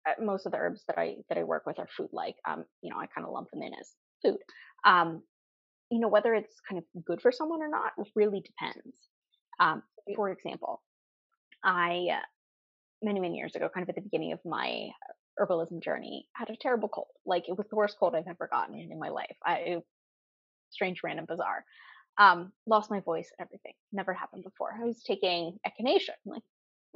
uh, 0.08 0.22
most 0.22 0.46
of 0.46 0.52
the 0.52 0.58
herbs 0.58 0.82
that 0.88 0.98
I 0.98 1.16
that 1.28 1.38
I 1.38 1.44
work 1.44 1.66
with 1.66 1.78
are 1.78 1.88
food 1.96 2.10
like. 2.12 2.36
Um, 2.48 2.64
you 2.82 2.90
know, 2.90 2.98
I 2.98 3.06
kind 3.06 3.26
of 3.26 3.32
lump 3.32 3.50
them 3.50 3.62
in 3.62 3.72
as 3.74 3.92
food. 4.22 4.38
Um, 4.84 5.22
you 5.90 6.00
know, 6.00 6.08
whether 6.08 6.34
it's 6.34 6.60
kind 6.68 6.78
of 6.78 7.04
good 7.04 7.20
for 7.20 7.32
someone 7.32 7.62
or 7.62 7.68
not 7.68 7.92
really 8.14 8.40
depends. 8.40 8.96
Um, 9.60 9.82
for 10.16 10.30
example, 10.30 10.82
I 11.62 12.20
many 13.02 13.20
many 13.20 13.36
years 13.36 13.54
ago, 13.54 13.68
kind 13.72 13.82
of 13.82 13.88
at 13.88 13.94
the 13.94 14.00
beginning 14.00 14.32
of 14.32 14.40
my 14.44 14.90
herbalism 15.38 15.82
journey, 15.82 16.26
had 16.32 16.50
a 16.50 16.56
terrible 16.56 16.88
cold. 16.88 17.08
Like 17.26 17.48
it 17.48 17.56
was 17.56 17.68
the 17.68 17.76
worst 17.76 17.96
cold 17.98 18.14
I've 18.14 18.28
ever 18.28 18.48
gotten 18.50 18.78
in 18.78 18.98
my 18.98 19.08
life. 19.08 19.36
I 19.44 19.82
strange, 20.70 21.02
random, 21.02 21.26
bizarre. 21.28 21.64
Um, 22.18 22.52
lost 22.66 22.90
my 22.90 23.00
voice, 23.00 23.30
and 23.38 23.46
everything. 23.46 23.72
Never 23.92 24.12
happened 24.12 24.44
before. 24.44 24.74
I 24.80 24.84
was 24.84 25.02
taking 25.02 25.58
echinacea. 25.66 26.10
I'm 26.26 26.32
like, 26.32 26.42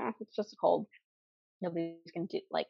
eh, 0.00 0.12
it's 0.20 0.36
just 0.36 0.52
a 0.52 0.56
cold. 0.56 0.86
Nobody's 1.60 2.12
gonna 2.14 2.26
do 2.26 2.40
like 2.50 2.68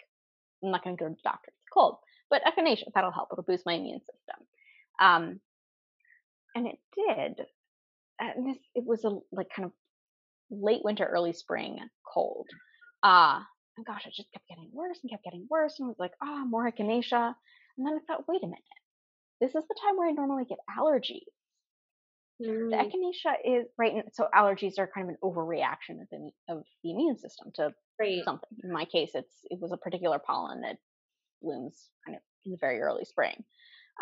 I'm 0.62 0.70
not 0.70 0.82
gonna 0.84 0.96
go 0.96 1.08
to 1.08 1.14
the 1.14 1.20
doctor. 1.22 1.52
It's 1.56 1.66
a 1.70 1.74
cold. 1.74 1.96
But 2.30 2.42
echinacea, 2.44 2.92
that'll 2.94 3.10
help. 3.10 3.28
It'll 3.32 3.44
boost 3.44 3.66
my 3.66 3.74
immune 3.74 4.00
system. 4.00 4.46
Um, 5.00 5.40
and 6.54 6.66
it 6.66 6.78
did. 6.96 7.46
And 8.20 8.48
this 8.48 8.58
it 8.74 8.84
was 8.84 9.04
a 9.04 9.18
like 9.32 9.48
kind 9.54 9.66
of 9.66 9.72
late 10.50 10.80
winter, 10.84 11.04
early 11.04 11.32
spring 11.32 11.78
cold. 12.12 12.46
Uh 13.02 13.40
and 13.76 13.86
gosh, 13.86 14.06
it 14.06 14.12
just 14.14 14.32
kept 14.32 14.48
getting 14.48 14.70
worse 14.72 14.98
and 15.02 15.10
kept 15.10 15.24
getting 15.24 15.46
worse. 15.48 15.78
And 15.78 15.86
I 15.86 15.88
was 15.88 15.98
like, 16.00 16.12
ah, 16.22 16.42
oh, 16.42 16.46
more 16.46 16.70
echinacea. 16.70 17.34
And 17.76 17.86
then 17.86 17.94
I 17.94 17.98
thought, 18.06 18.26
wait 18.26 18.42
a 18.42 18.46
minute. 18.46 18.58
This 19.40 19.54
is 19.54 19.64
the 19.68 19.76
time 19.80 19.96
where 19.96 20.08
I 20.08 20.12
normally 20.12 20.44
get 20.44 20.58
allergies. 20.76 21.30
Mm. 22.42 22.70
The 22.70 22.76
echinacea 22.76 23.60
is 23.60 23.66
right. 23.78 24.02
So 24.12 24.26
allergies 24.34 24.78
are 24.78 24.90
kind 24.92 25.08
of 25.08 25.10
an 25.10 25.18
overreaction 25.22 26.00
of 26.02 26.08
the, 26.10 26.30
of 26.48 26.64
the 26.82 26.90
immune 26.90 27.18
system 27.18 27.52
to 27.54 27.72
right. 28.00 28.24
something. 28.24 28.48
In 28.64 28.72
my 28.72 28.84
case, 28.84 29.10
it's 29.14 29.34
it 29.44 29.60
was 29.60 29.72
a 29.72 29.76
particular 29.76 30.18
pollen 30.18 30.62
that 30.62 30.76
blooms 31.40 31.88
kind 32.04 32.16
of 32.16 32.22
in 32.44 32.52
the 32.52 32.58
very 32.60 32.80
early 32.80 33.04
spring, 33.04 33.44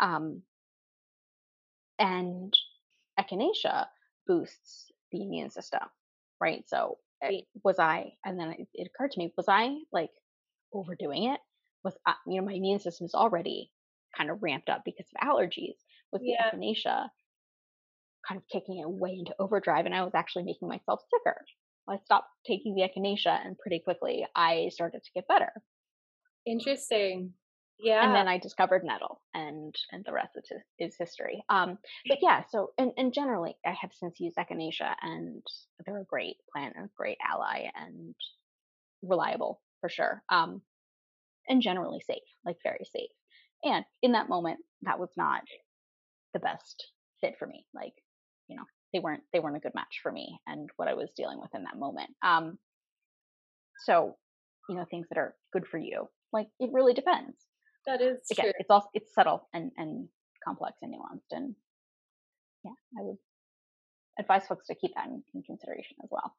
um, 0.01 0.41
and 1.99 2.53
echinacea 3.19 3.87
boosts 4.27 4.91
the 5.11 5.23
immune 5.23 5.49
system. 5.49 5.81
Right. 6.39 6.63
So 6.67 6.97
eh, 7.23 7.41
was 7.63 7.79
I? 7.79 8.13
And 8.25 8.39
then 8.39 8.67
it, 8.73 8.87
occurred 8.87 9.11
to 9.11 9.19
me: 9.19 9.33
was 9.37 9.47
I 9.47 9.77
like 9.91 10.11
overdoing 10.73 11.25
it? 11.31 11.39
Was 11.83 11.95
I, 12.05 12.13
you 12.27 12.39
know 12.39 12.45
my 12.45 12.53
immune 12.53 12.79
system 12.79 13.05
is 13.05 13.13
already 13.13 13.71
kind 14.15 14.29
of 14.29 14.41
ramped 14.41 14.69
up 14.69 14.83
because 14.85 15.07
of 15.15 15.27
allergies? 15.27 15.77
Was 16.11 16.21
the 16.21 16.35
yeah. 16.37 16.51
echinacea 16.51 17.09
kind 18.27 18.41
of 18.41 18.47
kicking 18.51 18.79
it 18.79 18.89
way 18.89 19.15
into 19.17 19.33
overdrive 19.39 19.85
and 19.85 19.95
I 19.95 20.03
was 20.03 20.13
actually 20.15 20.43
making 20.43 20.67
myself 20.67 21.01
sicker. 21.09 21.37
I 21.89 21.97
stopped 22.03 22.27
taking 22.45 22.75
the 22.75 22.81
echinacea 22.81 23.45
and 23.45 23.57
pretty 23.57 23.79
quickly 23.79 24.25
I 24.35 24.69
started 24.71 25.03
to 25.03 25.11
get 25.15 25.27
better. 25.27 25.51
Interesting. 26.45 27.33
Yeah. 27.79 28.03
And 28.03 28.15
then 28.15 28.27
I 28.27 28.37
discovered 28.39 28.83
nettle 28.83 29.21
and 29.33 29.75
and 29.91 30.03
the 30.05 30.13
rest 30.13 30.37
is, 30.37 30.51
is 30.79 30.95
history. 30.97 31.43
Um 31.49 31.77
but 32.07 32.19
yeah, 32.21 32.43
so 32.49 32.71
and, 32.77 32.91
and 32.97 33.13
generally 33.13 33.55
I 33.65 33.71
have 33.79 33.91
since 33.93 34.19
used 34.19 34.37
echinacea 34.37 34.95
and 35.01 35.45
they're 35.85 36.01
a 36.01 36.05
great 36.05 36.37
plant 36.51 36.75
and 36.75 36.85
a 36.85 36.91
great 36.97 37.17
ally 37.27 37.69
and 37.75 38.15
reliable 39.03 39.61
for 39.81 39.89
sure. 39.89 40.23
Um 40.29 40.61
and 41.47 41.61
generally 41.61 42.01
safe, 42.01 42.23
like 42.45 42.57
very 42.63 42.85
safe. 42.85 43.11
And 43.63 43.85
in 44.01 44.13
that 44.13 44.29
moment 44.29 44.59
that 44.83 44.99
was 44.99 45.11
not 45.17 45.43
the 46.33 46.39
best 46.39 46.91
fit 47.21 47.35
for 47.39 47.47
me. 47.47 47.65
Like 47.73 47.93
you 48.47 48.55
know 48.57 48.65
they 48.93 48.99
weren't 48.99 49.23
they 49.33 49.39
weren't 49.39 49.57
a 49.57 49.61
good 49.61 49.75
match 49.75 49.99
for 50.01 50.11
me 50.11 50.39
and 50.47 50.69
what 50.77 50.87
I 50.87 50.93
was 50.95 51.11
dealing 51.15 51.39
with 51.39 51.53
in 51.55 51.63
that 51.63 51.77
moment. 51.77 52.11
Um, 52.23 52.59
so 53.85 54.17
you 54.69 54.75
know 54.75 54.85
things 54.89 55.07
that 55.09 55.17
are 55.17 55.35
good 55.53 55.67
for 55.67 55.77
you, 55.77 56.09
like 56.33 56.47
it 56.59 56.71
really 56.73 56.93
depends. 56.93 57.46
That 57.87 58.01
is 58.01 58.19
Again, 58.29 58.45
true. 58.47 58.53
It's 58.59 58.69
also 58.69 58.87
it's 58.93 59.13
subtle 59.15 59.47
and 59.53 59.71
and 59.77 60.09
complex 60.45 60.77
and 60.81 60.93
nuanced, 60.93 61.31
and 61.31 61.55
yeah, 62.65 62.71
I 62.99 63.03
would 63.03 63.17
advise 64.19 64.45
folks 64.45 64.67
to 64.67 64.75
keep 64.75 64.91
that 64.95 65.07
in, 65.07 65.23
in 65.33 65.41
consideration 65.43 65.95
as 66.03 66.09
well. 66.11 66.35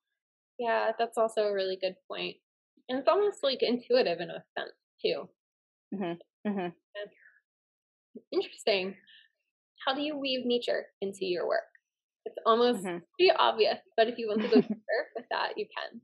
Yeah, 0.58 0.92
that's 0.98 1.16
also 1.16 1.42
a 1.42 1.54
really 1.54 1.78
good 1.80 1.94
point, 2.06 2.36
and 2.88 2.98
it's 2.98 3.08
almost 3.08 3.42
like 3.42 3.62
intuitive 3.62 4.20
in 4.20 4.28
a 4.28 4.44
sense 4.58 4.76
too. 5.02 5.28
Mm-hmm. 5.94 6.50
Mm-hmm. 6.50 6.68
Interesting. 8.30 8.94
How 9.86 9.94
do 9.94 10.02
you 10.02 10.18
weave 10.18 10.44
nature 10.44 10.86
into 11.00 11.24
your 11.24 11.46
work? 11.46 11.60
It's 12.26 12.36
almost 12.44 12.84
mm-hmm. 12.84 12.98
pretty 13.16 13.32
obvious, 13.38 13.78
but 13.96 14.08
if 14.08 14.18
you 14.18 14.28
want 14.28 14.42
to 14.42 14.48
go 14.48 14.54
deeper 14.60 15.00
with 15.16 15.24
that, 15.30 15.56
you 15.56 15.64
can. 15.64 16.00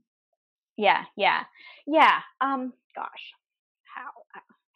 Yeah, 0.75 1.03
yeah, 1.15 1.43
yeah. 1.85 2.19
Um, 2.41 2.73
gosh, 2.95 3.33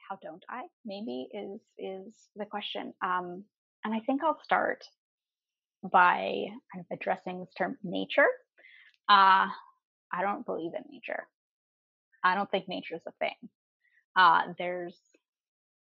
how 0.10 0.18
don't 0.22 0.44
I? 0.50 0.64
Maybe 0.86 1.28
is 1.34 1.62
is 1.78 2.14
the 2.36 2.46
question. 2.46 2.94
Um, 3.04 3.44
and 3.86 3.94
I 3.94 4.00
think 4.06 4.24
I'll 4.24 4.40
start 4.44 4.84
by 5.84 6.46
kind 6.74 6.86
of 6.86 6.86
addressing 6.92 7.40
this 7.40 7.54
term 7.58 7.78
nature. 7.84 8.28
Uh, 9.08 9.48
I 10.12 10.22
don't 10.22 10.46
believe 10.46 10.72
in 10.76 10.84
nature. 10.92 11.28
I 12.24 12.36
don't 12.36 12.50
think 12.52 12.68
nature 12.68 12.96
is 12.96 13.02
a 13.08 13.12
thing. 13.20 13.50
Uh, 14.16 14.54
there's 14.58 14.98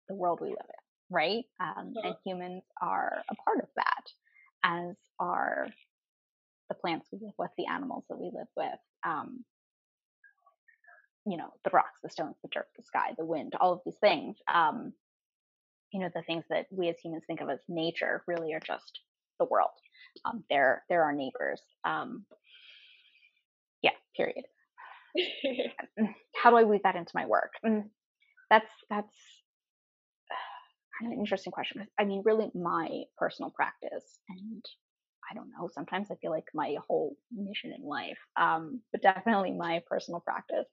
the 0.09 0.15
world 0.15 0.41
we 0.43 0.49
live 0.49 0.59
in, 0.61 1.15
right? 1.15 1.45
Um, 1.61 1.95
yeah. 1.95 2.09
And 2.09 2.17
humans 2.25 2.65
are 2.83 3.23
a 3.31 3.35
part 3.37 3.59
of 3.61 3.69
that 3.77 4.05
as 4.65 4.97
are 5.19 5.69
the 6.69 6.75
plants 6.75 7.09
we 7.13 7.19
live 7.23 7.35
with, 7.39 7.51
the 7.57 7.67
animals 7.67 8.05
that 8.11 8.19
we 8.19 8.27
live 8.27 8.49
with, 8.57 8.79
um, 9.07 9.45
you 11.31 11.37
know, 11.37 11.51
the 11.65 11.71
rocks, 11.71 11.99
the 12.03 12.11
stones, 12.11 12.37
the 12.43 12.49
dirt, 12.53 12.67
the 12.77 12.83
sky, 12.83 13.15
the 13.17 13.25
wind, 13.25 13.55
all 13.61 13.73
of 13.73 13.81
these 13.85 13.97
things. 14.01 14.37
Um, 14.53 14.93
you 15.93 16.01
know, 16.01 16.11
the 16.15 16.23
things 16.23 16.45
that 16.51 16.67
we 16.71 16.89
as 16.89 16.97
humans 17.03 17.25
think 17.27 17.41
of 17.41 17.49
as 17.49 17.61
nature 17.69 18.23
really 18.27 18.53
are 18.53 18.61
just 18.61 19.01
the 19.39 19.47
world. 19.47 19.71
Um, 20.25 20.45
they're 20.51 20.85
they're 20.89 21.03
our 21.05 21.13
neighbors. 21.13 21.61
Um, 21.85 22.25
yeah. 23.83 23.93
Period. 24.17 24.45
How 26.35 26.51
do 26.51 26.57
I 26.57 26.65
weave 26.65 26.83
that 26.85 26.97
into 26.97 27.13
my 27.15 27.27
work? 27.27 27.53
Mm, 27.65 27.85
that's 28.51 28.71
that's 28.91 29.15
kind 31.01 31.13
of 31.13 31.13
an 31.13 31.21
interesting 31.21 31.53
question. 31.53 31.79
because 31.81 31.93
I 31.99 32.05
mean, 32.05 32.23
really, 32.25 32.51
my 32.55 33.05
personal 33.17 33.51
practice, 33.51 34.19
and 34.29 34.65
I 35.31 35.35
don't 35.35 35.51
know, 35.51 35.69
sometimes 35.73 36.11
I 36.11 36.17
feel 36.17 36.31
like 36.31 36.49
my 36.55 36.77
whole 36.87 37.17
mission 37.33 37.73
in 37.77 37.85
life, 37.85 38.19
um, 38.37 38.81
but 38.93 39.03
definitely 39.03 39.53
my 39.53 39.83
personal 39.87 40.21
practice 40.21 40.69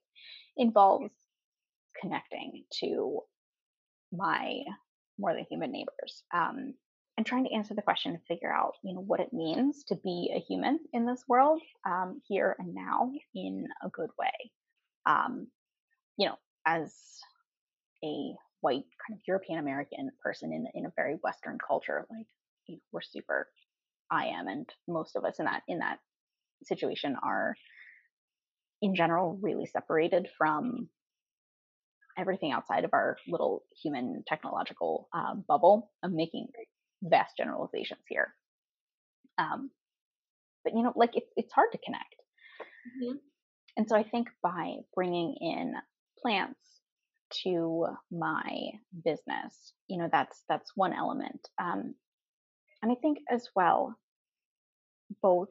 involves 0.56 1.12
connecting 2.00 2.64
to 2.80 3.20
my 4.12 4.60
more 5.18 5.34
than 5.34 5.46
human 5.50 5.72
neighbors 5.72 6.22
um, 6.32 6.74
and 7.16 7.26
trying 7.26 7.44
to 7.44 7.54
answer 7.54 7.74
the 7.74 7.82
question 7.82 8.12
and 8.12 8.20
figure 8.28 8.52
out, 8.52 8.74
you 8.82 8.94
know, 8.94 9.00
what 9.00 9.20
it 9.20 9.32
means 9.32 9.84
to 9.84 9.96
be 9.96 10.30
a 10.34 10.40
human 10.40 10.78
in 10.92 11.06
this 11.06 11.24
world 11.28 11.60
um, 11.86 12.20
here 12.28 12.54
and 12.58 12.74
now 12.74 13.10
in 13.34 13.66
a 13.82 13.88
good 13.88 14.10
way. 14.18 14.50
Um, 15.06 15.48
you 16.18 16.26
know, 16.26 16.36
as 16.66 16.92
a 18.04 18.34
white 18.60 18.84
kind 19.06 19.18
of 19.18 19.20
European 19.26 19.58
American 19.58 20.10
person 20.22 20.52
in 20.52 20.66
in 20.74 20.86
a 20.86 20.92
very 20.96 21.14
Western 21.22 21.58
culture, 21.58 22.06
like 22.10 22.78
we're 22.92 23.00
super. 23.00 23.48
I 24.10 24.26
am, 24.26 24.48
and 24.48 24.68
most 24.88 25.16
of 25.16 25.24
us 25.24 25.38
in 25.38 25.46
that 25.46 25.62
in 25.68 25.78
that 25.78 25.98
situation 26.64 27.16
are, 27.22 27.54
in 28.82 28.94
general, 28.94 29.38
really 29.42 29.66
separated 29.66 30.28
from 30.38 30.88
everything 32.18 32.52
outside 32.52 32.84
of 32.84 32.90
our 32.94 33.16
little 33.28 33.62
human 33.82 34.22
technological 34.26 35.08
uh, 35.14 35.34
bubble 35.46 35.90
of 36.02 36.12
making 36.12 36.48
vast 37.02 37.36
generalizations 37.36 38.00
here. 38.08 38.34
Um, 39.38 39.70
but 40.64 40.74
you 40.74 40.82
know, 40.82 40.92
like 40.96 41.10
it's 41.14 41.30
it's 41.36 41.52
hard 41.52 41.72
to 41.72 41.78
connect. 41.84 42.14
Mm-hmm. 42.60 43.16
And 43.76 43.88
so 43.88 43.96
I 43.96 44.02
think 44.02 44.28
by 44.42 44.76
bringing 44.94 45.36
in 45.40 45.74
plants 46.22 46.58
to 47.44 47.86
my 48.10 48.70
business, 49.04 49.74
you 49.88 49.98
know, 49.98 50.08
that's 50.10 50.42
that's 50.48 50.72
one 50.74 50.92
element. 50.92 51.40
Um, 51.60 51.94
and 52.82 52.92
I 52.92 52.94
think 52.96 53.18
as 53.30 53.48
well, 53.54 53.96
both 55.22 55.48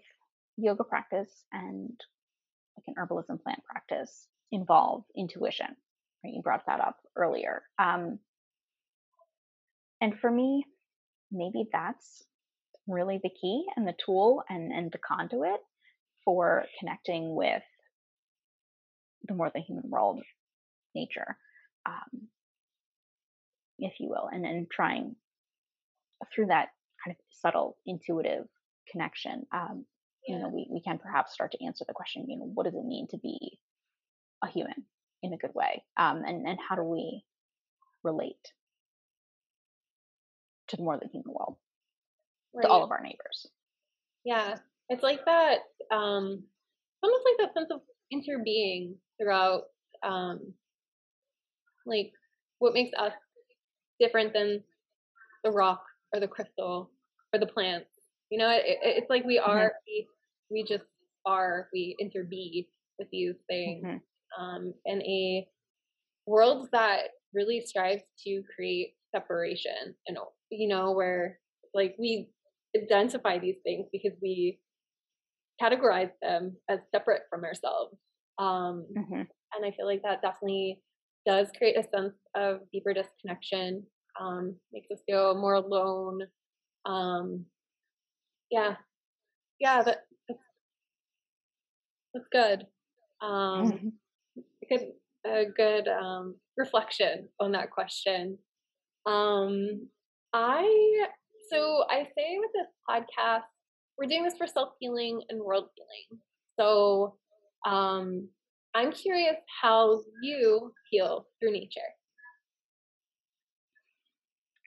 yoga 0.57 0.83
practice 0.83 1.29
and 1.51 1.91
like 2.77 2.85
an 2.87 2.95
herbalism 2.97 3.41
plant 3.41 3.63
practice 3.63 4.27
involve 4.51 5.03
intuition. 5.15 5.67
Right? 6.23 6.33
You 6.33 6.41
brought 6.41 6.65
that 6.67 6.79
up 6.79 6.97
earlier. 7.15 7.63
Um, 7.79 8.19
and 10.01 10.17
for 10.19 10.29
me, 10.29 10.65
maybe 11.31 11.67
that's 11.71 12.23
really 12.87 13.19
the 13.23 13.29
key 13.29 13.65
and 13.75 13.87
the 13.87 13.95
tool 14.05 14.43
and, 14.49 14.71
and 14.71 14.91
the 14.91 14.99
conduit 14.99 15.59
for 16.23 16.65
connecting 16.79 17.35
with 17.35 17.63
the 19.27 19.33
more 19.33 19.51
the 19.53 19.61
human 19.61 19.89
world 19.89 20.21
nature, 20.93 21.37
um, 21.85 22.27
if 23.79 23.93
you 23.99 24.09
will, 24.09 24.29
and 24.31 24.43
then 24.43 24.67
trying 24.71 25.15
through 26.33 26.47
that 26.47 26.69
kind 27.05 27.15
of 27.15 27.23
subtle 27.29 27.77
intuitive 27.85 28.45
connection, 28.91 29.45
um, 29.53 29.85
yeah. 30.27 30.35
you 30.35 30.41
know, 30.41 30.49
we, 30.49 30.67
we 30.71 30.81
can 30.81 30.97
perhaps 30.97 31.33
start 31.33 31.51
to 31.51 31.65
answer 31.65 31.85
the 31.87 31.93
question, 31.93 32.25
you 32.27 32.37
know, 32.37 32.49
what 32.53 32.65
does 32.65 32.75
it 32.75 32.85
mean 32.85 33.07
to 33.09 33.17
be 33.17 33.59
a 34.43 34.47
human 34.47 34.85
in 35.23 35.33
a 35.33 35.37
good 35.37 35.53
way? 35.53 35.83
Um, 35.97 36.23
and, 36.25 36.47
and 36.47 36.57
how 36.67 36.75
do 36.75 36.83
we 36.83 37.23
relate 38.03 38.35
to 40.69 40.77
the 40.77 40.83
more 40.83 40.97
than 40.97 41.09
human 41.09 41.33
world, 41.33 41.57
right. 42.53 42.63
to 42.63 42.67
all 42.67 42.83
of 42.83 42.91
our 42.91 43.01
neighbors? 43.01 43.47
Yeah, 44.23 44.55
it's 44.89 45.03
like 45.03 45.23
that, 45.25 45.59
um, 45.91 46.43
almost 47.03 47.25
like 47.25 47.37
that 47.39 47.53
sense 47.53 47.69
of 47.71 47.81
interbeing 48.11 48.95
throughout, 49.19 49.63
um, 50.03 50.39
like 51.85 52.11
what 52.59 52.73
makes 52.73 52.91
us 52.99 53.13
different 53.99 54.33
than 54.33 54.63
the 55.43 55.51
rock 55.51 55.83
or 56.13 56.19
the 56.19 56.27
crystal 56.27 56.89
or 57.35 57.39
the 57.39 57.45
plants. 57.45 57.89
You 58.31 58.39
know, 58.39 58.49
it, 58.49 58.63
it, 58.65 58.79
it's 58.81 59.09
like 59.09 59.25
we 59.25 59.37
are, 59.37 59.65
mm-hmm. 59.65 59.77
we, 59.87 60.07
we 60.49 60.63
just 60.63 60.85
are, 61.25 61.67
we 61.73 61.95
interbe 62.01 62.67
with 62.97 63.07
these 63.11 63.35
things. 63.47 63.85
Mm-hmm. 63.85 63.97
Um, 64.37 64.73
in 64.85 65.01
a 65.03 65.47
world 66.27 66.67
that 66.73 67.03
really 67.33 67.63
strives 67.65 68.03
to 68.25 68.43
create 68.53 68.95
separation 69.13 69.95
and, 70.07 70.17
you 70.49 70.67
know, 70.67 70.91
where 70.91 71.39
like 71.73 71.95
we 71.97 72.29
identify 72.75 73.39
these 73.39 73.55
things 73.63 73.87
because 73.93 74.11
we 74.21 74.59
categorize 75.61 76.11
them 76.21 76.57
as 76.69 76.79
separate 76.93 77.21
from 77.29 77.45
ourselves. 77.45 77.95
Um, 78.39 78.85
mm-hmm. 78.97 79.21
And 79.21 79.65
I 79.65 79.71
feel 79.71 79.85
like 79.85 80.01
that 80.03 80.21
definitely 80.21 80.81
does 81.25 81.47
create 81.57 81.77
a 81.77 81.83
sense 81.95 82.15
of 82.35 82.59
deeper 82.73 82.93
disconnection, 82.93 83.83
um, 84.19 84.55
makes 84.73 84.91
us 84.91 84.99
feel 85.05 85.33
more 85.39 85.53
alone. 85.53 86.21
Um, 86.85 87.45
yeah, 88.51 88.75
yeah, 89.59 89.81
that, 89.83 89.97
that's, 92.13 92.27
good. 92.31 92.67
Um, 93.21 93.71
mm-hmm. 93.71 94.41
good, 94.69 94.91
a 95.25 95.45
good 95.45 95.87
um, 95.87 96.35
reflection 96.57 97.29
on 97.39 97.51
that 97.53 97.71
question. 97.71 98.37
Um, 99.05 99.87
I 100.33 101.07
so 101.49 101.83
I 101.89 102.03
say 102.17 102.37
with 102.39 102.51
this 102.53 102.67
podcast, 102.89 103.43
we're 103.97 104.07
doing 104.07 104.23
this 104.23 104.37
for 104.37 104.47
self 104.47 104.69
healing 104.79 105.21
and 105.29 105.41
world 105.41 105.69
healing. 105.75 106.21
So 106.59 107.15
um, 107.65 108.27
I'm 108.73 108.91
curious 108.91 109.35
how 109.61 110.01
you 110.21 110.73
heal 110.89 111.27
through 111.39 111.51
nature. 111.51 111.79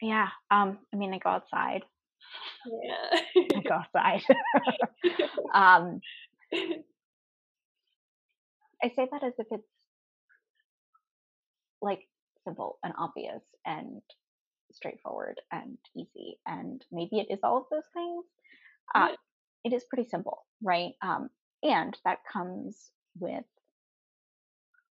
Yeah, 0.00 0.28
um, 0.50 0.78
I 0.94 0.96
mean, 0.96 1.12
I 1.12 1.18
go 1.18 1.30
outside. 1.30 1.82
Yeah, 2.66 3.20
I 3.56 3.60
go 3.60 3.74
outside. 3.74 4.22
um, 5.54 6.00
I 8.82 8.88
say 8.94 9.08
that 9.10 9.24
as 9.24 9.34
if 9.38 9.46
it's 9.50 9.68
like 11.80 12.00
simple 12.44 12.78
and 12.82 12.92
obvious 12.98 13.42
and 13.66 14.02
straightforward 14.72 15.40
and 15.52 15.78
easy, 15.96 16.38
and 16.46 16.84
maybe 16.92 17.18
it 17.20 17.32
is 17.32 17.40
all 17.42 17.58
of 17.58 17.64
those 17.70 17.86
things. 17.94 18.24
Uh, 18.94 19.08
it 19.64 19.72
is 19.72 19.84
pretty 19.84 20.08
simple, 20.08 20.44
right? 20.62 20.92
Um, 21.02 21.28
and 21.62 21.96
that 22.04 22.18
comes 22.30 22.90
with 23.18 23.44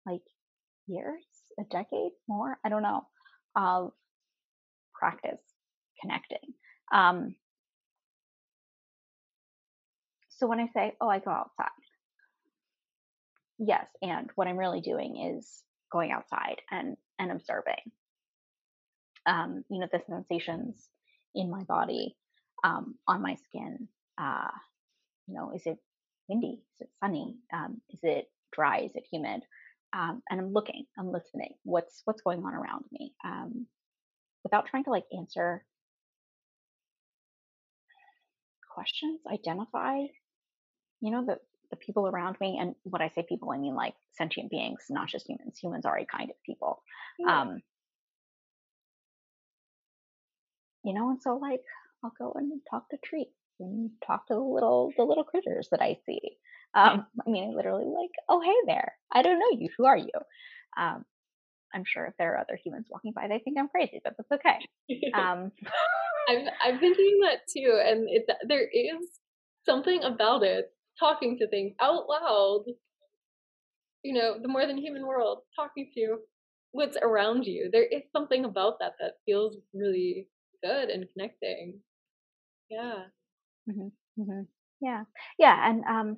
like 0.06 0.22
years, 0.86 1.24
a 1.58 1.64
decade 1.64 2.12
more, 2.28 2.58
I 2.64 2.68
don't 2.68 2.82
know, 2.82 3.06
of 3.56 3.92
practice 4.94 5.40
connecting. 6.00 6.54
Um, 6.92 7.34
so 10.36 10.46
when 10.46 10.60
I 10.60 10.68
say, 10.74 10.94
oh, 11.00 11.08
I 11.08 11.18
go 11.18 11.30
outside, 11.30 11.68
yes, 13.58 13.86
and 14.02 14.30
what 14.34 14.46
I'm 14.48 14.58
really 14.58 14.80
doing 14.80 15.34
is 15.36 15.62
going 15.90 16.12
outside 16.12 16.60
and 16.70 16.96
and 17.18 17.32
observing. 17.32 17.92
Um, 19.26 19.64
you 19.68 19.80
know, 19.80 19.88
the 19.90 20.00
sensations 20.08 20.88
in 21.34 21.50
my 21.50 21.64
body, 21.64 22.16
um, 22.64 22.94
on 23.08 23.22
my 23.22 23.36
skin. 23.48 23.88
Uh, 24.18 24.48
you 25.26 25.34
know, 25.34 25.52
is 25.54 25.62
it 25.66 25.78
windy? 26.28 26.62
Is 26.74 26.86
it 26.86 26.90
sunny? 27.00 27.36
Um, 27.52 27.80
is 27.90 28.00
it 28.02 28.26
dry? 28.52 28.80
Is 28.80 28.92
it 28.94 29.04
humid? 29.10 29.42
Um, 29.92 30.22
and 30.30 30.40
I'm 30.40 30.52
looking, 30.52 30.84
I'm 30.98 31.10
listening. 31.10 31.54
What's 31.64 32.02
what's 32.04 32.22
going 32.22 32.44
on 32.44 32.54
around 32.54 32.84
me? 32.92 33.14
Um, 33.24 33.66
without 34.44 34.66
trying 34.66 34.84
to 34.84 34.90
like 34.90 35.04
answer 35.16 35.64
questions, 38.72 39.20
identify, 39.32 40.02
you 41.00 41.10
know, 41.10 41.24
the 41.24 41.38
the 41.70 41.76
people 41.76 42.06
around 42.06 42.36
me. 42.40 42.58
And 42.60 42.74
what 42.84 43.02
I 43.02 43.08
say 43.08 43.24
people, 43.28 43.50
I 43.50 43.58
mean 43.58 43.74
like 43.74 43.94
sentient 44.12 44.50
beings, 44.50 44.84
not 44.90 45.08
just 45.08 45.28
humans. 45.28 45.58
Humans 45.58 45.84
are 45.84 45.98
a 45.98 46.04
kind 46.04 46.30
of 46.30 46.36
people. 46.44 46.82
Yeah. 47.18 47.42
Um, 47.42 47.62
you 50.84 50.94
know, 50.94 51.10
and 51.10 51.20
so 51.20 51.36
like 51.36 51.60
I'll 52.04 52.12
go 52.18 52.32
and 52.36 52.52
talk 52.70 52.88
to 52.90 52.96
trees 53.04 53.26
and 53.58 53.90
talk 54.06 54.26
to 54.28 54.34
the 54.34 54.40
little 54.40 54.92
the 54.96 55.02
little 55.02 55.24
critters 55.24 55.68
that 55.70 55.82
I 55.82 55.98
see. 56.06 56.20
Um, 56.74 57.06
I 57.26 57.30
mean, 57.30 57.56
literally 57.56 57.86
like, 57.86 58.10
oh 58.28 58.40
hey 58.40 58.54
there, 58.66 58.92
I 59.12 59.22
don't 59.22 59.38
know 59.38 59.58
you. 59.58 59.68
Who 59.76 59.86
are 59.86 59.96
you? 59.96 60.10
Um, 60.76 61.04
I'm 61.74 61.84
sure 61.84 62.06
if 62.06 62.14
there 62.18 62.34
are 62.34 62.38
other 62.40 62.58
humans 62.62 62.86
walking 62.90 63.12
by, 63.12 63.28
they 63.28 63.38
think 63.38 63.58
I'm 63.58 63.68
crazy, 63.68 64.00
but 64.02 64.14
that's 64.16 64.40
okay. 64.40 64.58
Um, 65.14 65.50
I've 66.28 66.46
I've 66.64 66.80
been 66.80 66.92
doing 66.92 67.20
that 67.22 67.40
too, 67.48 67.80
and 67.84 68.08
it 68.08 68.26
there 68.46 68.68
is 68.68 69.08
something 69.64 70.02
about 70.04 70.42
it 70.42 70.72
talking 70.98 71.38
to 71.38 71.48
things 71.48 71.74
out 71.80 72.08
loud. 72.08 72.64
You 74.02 74.14
know, 74.14 74.36
the 74.40 74.48
more 74.48 74.66
than 74.66 74.78
human 74.78 75.06
world, 75.06 75.40
talking 75.56 75.90
to 75.94 76.18
what's 76.72 76.96
around 77.02 77.44
you. 77.44 77.70
There 77.72 77.84
is 77.84 78.02
something 78.12 78.44
about 78.44 78.78
that 78.80 78.92
that 79.00 79.14
feels 79.24 79.56
really 79.74 80.28
good 80.62 80.90
and 80.90 81.06
connecting. 81.12 81.80
Yeah. 82.70 83.04
Mm-hmm. 83.68 84.22
Mm-hmm. 84.22 84.42
Yeah. 84.80 85.04
Yeah. 85.38 85.70
And 85.70 85.84
um, 85.84 86.16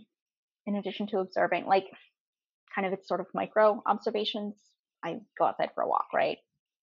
in 0.67 0.77
addition 0.77 1.07
to 1.09 1.19
observing, 1.19 1.67
like 1.67 1.87
kind 2.75 2.87
of 2.87 2.93
it's 2.93 3.09
sort 3.09 3.21
of 3.21 3.27
micro 3.35 3.83
observations, 3.87 4.57
I 5.05 5.21
go 5.39 5.47
outside 5.47 5.71
for 5.75 5.83
a 5.83 5.89
walk, 5.89 6.07
right? 6.15 6.39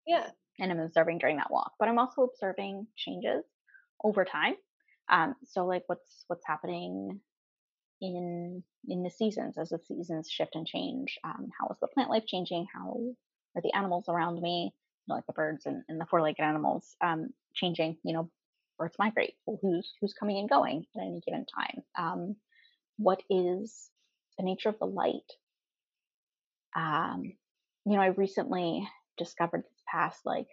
Yeah. 0.07 0.27
And 0.59 0.71
I'm 0.71 0.79
observing 0.79 1.19
during 1.19 1.37
that 1.37 1.51
walk, 1.51 1.73
but 1.79 1.89
I'm 1.89 1.99
also 1.99 2.21
observing 2.23 2.87
changes 2.95 3.43
over 4.03 4.23
time. 4.23 4.55
Um, 5.09 5.35
so 5.45 5.65
like 5.65 5.83
what's 5.87 6.23
what's 6.27 6.45
happening 6.47 7.19
in 8.01 8.63
in 8.87 9.03
the 9.03 9.09
seasons 9.09 9.57
as 9.57 9.69
the 9.69 9.79
seasons 9.79 10.29
shift 10.29 10.55
and 10.55 10.67
change. 10.67 11.17
Um, 11.23 11.49
how 11.59 11.67
is 11.69 11.77
the 11.79 11.87
plant 11.87 12.09
life 12.09 12.25
changing? 12.25 12.67
How 12.73 12.97
are 13.55 13.61
the 13.61 13.73
animals 13.73 14.05
around 14.09 14.41
me, 14.41 14.73
like 15.07 15.25
the 15.25 15.33
birds 15.33 15.65
and, 15.65 15.83
and 15.87 15.99
the 15.99 16.05
four-legged 16.05 16.43
animals, 16.43 16.95
um, 17.01 17.29
changing? 17.53 17.97
You 18.03 18.13
know, 18.13 18.31
birds 18.77 18.95
migrate. 18.99 19.35
Well, 19.45 19.59
who's 19.61 19.93
who's 19.99 20.13
coming 20.13 20.37
and 20.37 20.49
going 20.49 20.85
at 20.95 21.01
any 21.01 21.21
given 21.25 21.45
time? 21.45 21.83
Um, 21.97 22.35
what 22.97 23.21
is 23.29 23.89
the 24.37 24.43
nature 24.43 24.69
of 24.69 24.79
the 24.79 24.85
light? 24.85 25.31
Um, 26.75 27.33
you 27.85 27.93
know, 27.93 28.01
I 28.01 28.07
recently 28.07 28.87
discovered 29.17 29.63
this 29.63 29.81
past 29.87 30.25
like 30.25 30.47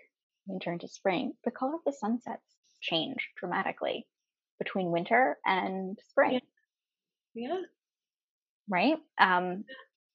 winter 0.46 0.72
into 0.72 0.88
spring, 0.88 1.32
the 1.44 1.50
color 1.50 1.74
of 1.74 1.80
the 1.84 1.92
sunsets 1.92 2.56
change 2.80 3.30
dramatically 3.36 4.06
between 4.58 4.90
winter 4.90 5.38
and 5.44 5.98
spring. 6.10 6.34
Yeah. 6.34 6.38
Yeah. 7.34 7.60
Right. 8.68 8.96
Um, 9.20 9.64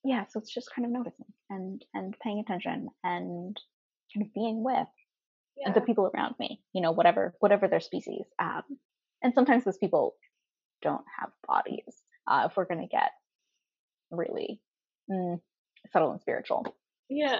yeah. 0.03 0.25
So 0.29 0.39
it's 0.39 0.53
just 0.53 0.69
kind 0.73 0.85
of 0.85 0.91
noticing 0.91 1.25
and 1.49 1.83
and 1.93 2.15
paying 2.23 2.39
attention 2.39 2.89
and 3.03 3.57
kind 4.13 4.25
of 4.25 4.33
being 4.33 4.63
with 4.63 4.87
yeah. 5.57 5.73
the 5.73 5.81
people 5.81 6.09
around 6.13 6.35
me, 6.39 6.61
you 6.73 6.81
know, 6.81 6.91
whatever 6.91 7.33
whatever 7.39 7.67
their 7.67 7.79
species. 7.79 8.25
Um, 8.39 8.63
and 9.21 9.33
sometimes 9.33 9.63
those 9.63 9.77
people 9.77 10.15
don't 10.81 11.05
have 11.19 11.29
bodies. 11.47 12.03
Uh, 12.27 12.47
if 12.49 12.57
we're 12.57 12.65
going 12.65 12.81
to 12.81 12.87
get 12.87 13.11
really 14.11 14.59
mm, 15.11 15.39
subtle 15.91 16.11
and 16.11 16.21
spiritual. 16.21 16.65
Yeah, 17.09 17.39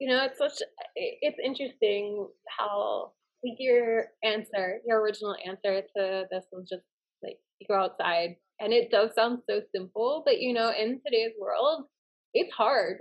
you 0.00 0.08
know, 0.08 0.24
it's 0.24 0.38
such. 0.38 0.66
It's 0.96 1.38
interesting 1.42 2.28
how 2.58 3.12
like 3.44 3.56
your 3.58 4.06
answer, 4.22 4.78
your 4.86 5.00
original 5.00 5.36
answer 5.46 5.82
to 5.96 6.24
this 6.30 6.44
was 6.52 6.68
just 6.68 6.84
like 7.22 7.38
you 7.60 7.66
go 7.68 7.74
outside, 7.74 8.36
and 8.60 8.72
it 8.72 8.90
does 8.90 9.10
sound 9.14 9.40
so 9.48 9.60
simple, 9.74 10.22
but 10.24 10.40
you 10.40 10.52
know, 10.52 10.70
in 10.70 11.00
today's 11.04 11.32
world, 11.40 11.84
it's 12.32 12.52
hard. 12.54 12.98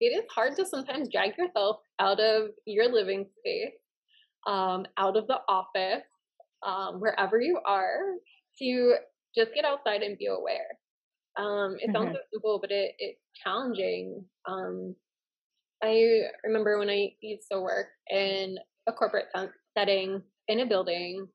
It 0.00 0.06
is 0.06 0.24
hard 0.34 0.56
to 0.56 0.66
sometimes 0.66 1.08
drag 1.10 1.36
yourself 1.36 1.78
out 1.98 2.20
of 2.20 2.50
your 2.66 2.90
living 2.90 3.26
space, 3.38 3.74
um, 4.46 4.86
out 4.96 5.16
of 5.16 5.26
the 5.26 5.38
office, 5.48 6.04
um, 6.66 7.00
wherever 7.00 7.40
you 7.40 7.58
are, 7.66 8.16
to 8.58 8.94
just 9.36 9.54
get 9.54 9.64
outside 9.64 10.02
and 10.02 10.18
be 10.18 10.26
aware. 10.26 10.66
Um, 11.38 11.76
it 11.78 11.90
sounds 11.92 12.08
mm-hmm. 12.08 12.14
so 12.14 12.20
simple, 12.32 12.58
but 12.60 12.70
it, 12.70 12.92
it's 12.98 13.20
challenging. 13.44 14.24
Um, 14.48 14.94
I 15.82 16.22
remember 16.44 16.78
when 16.78 16.90
I 16.90 17.10
used 17.20 17.46
to 17.52 17.60
work 17.60 17.86
in 18.10 18.56
a 18.88 18.92
corporate 18.92 19.26
setting 19.76 20.22
in 20.48 20.60
a 20.60 20.66
building 20.66 21.26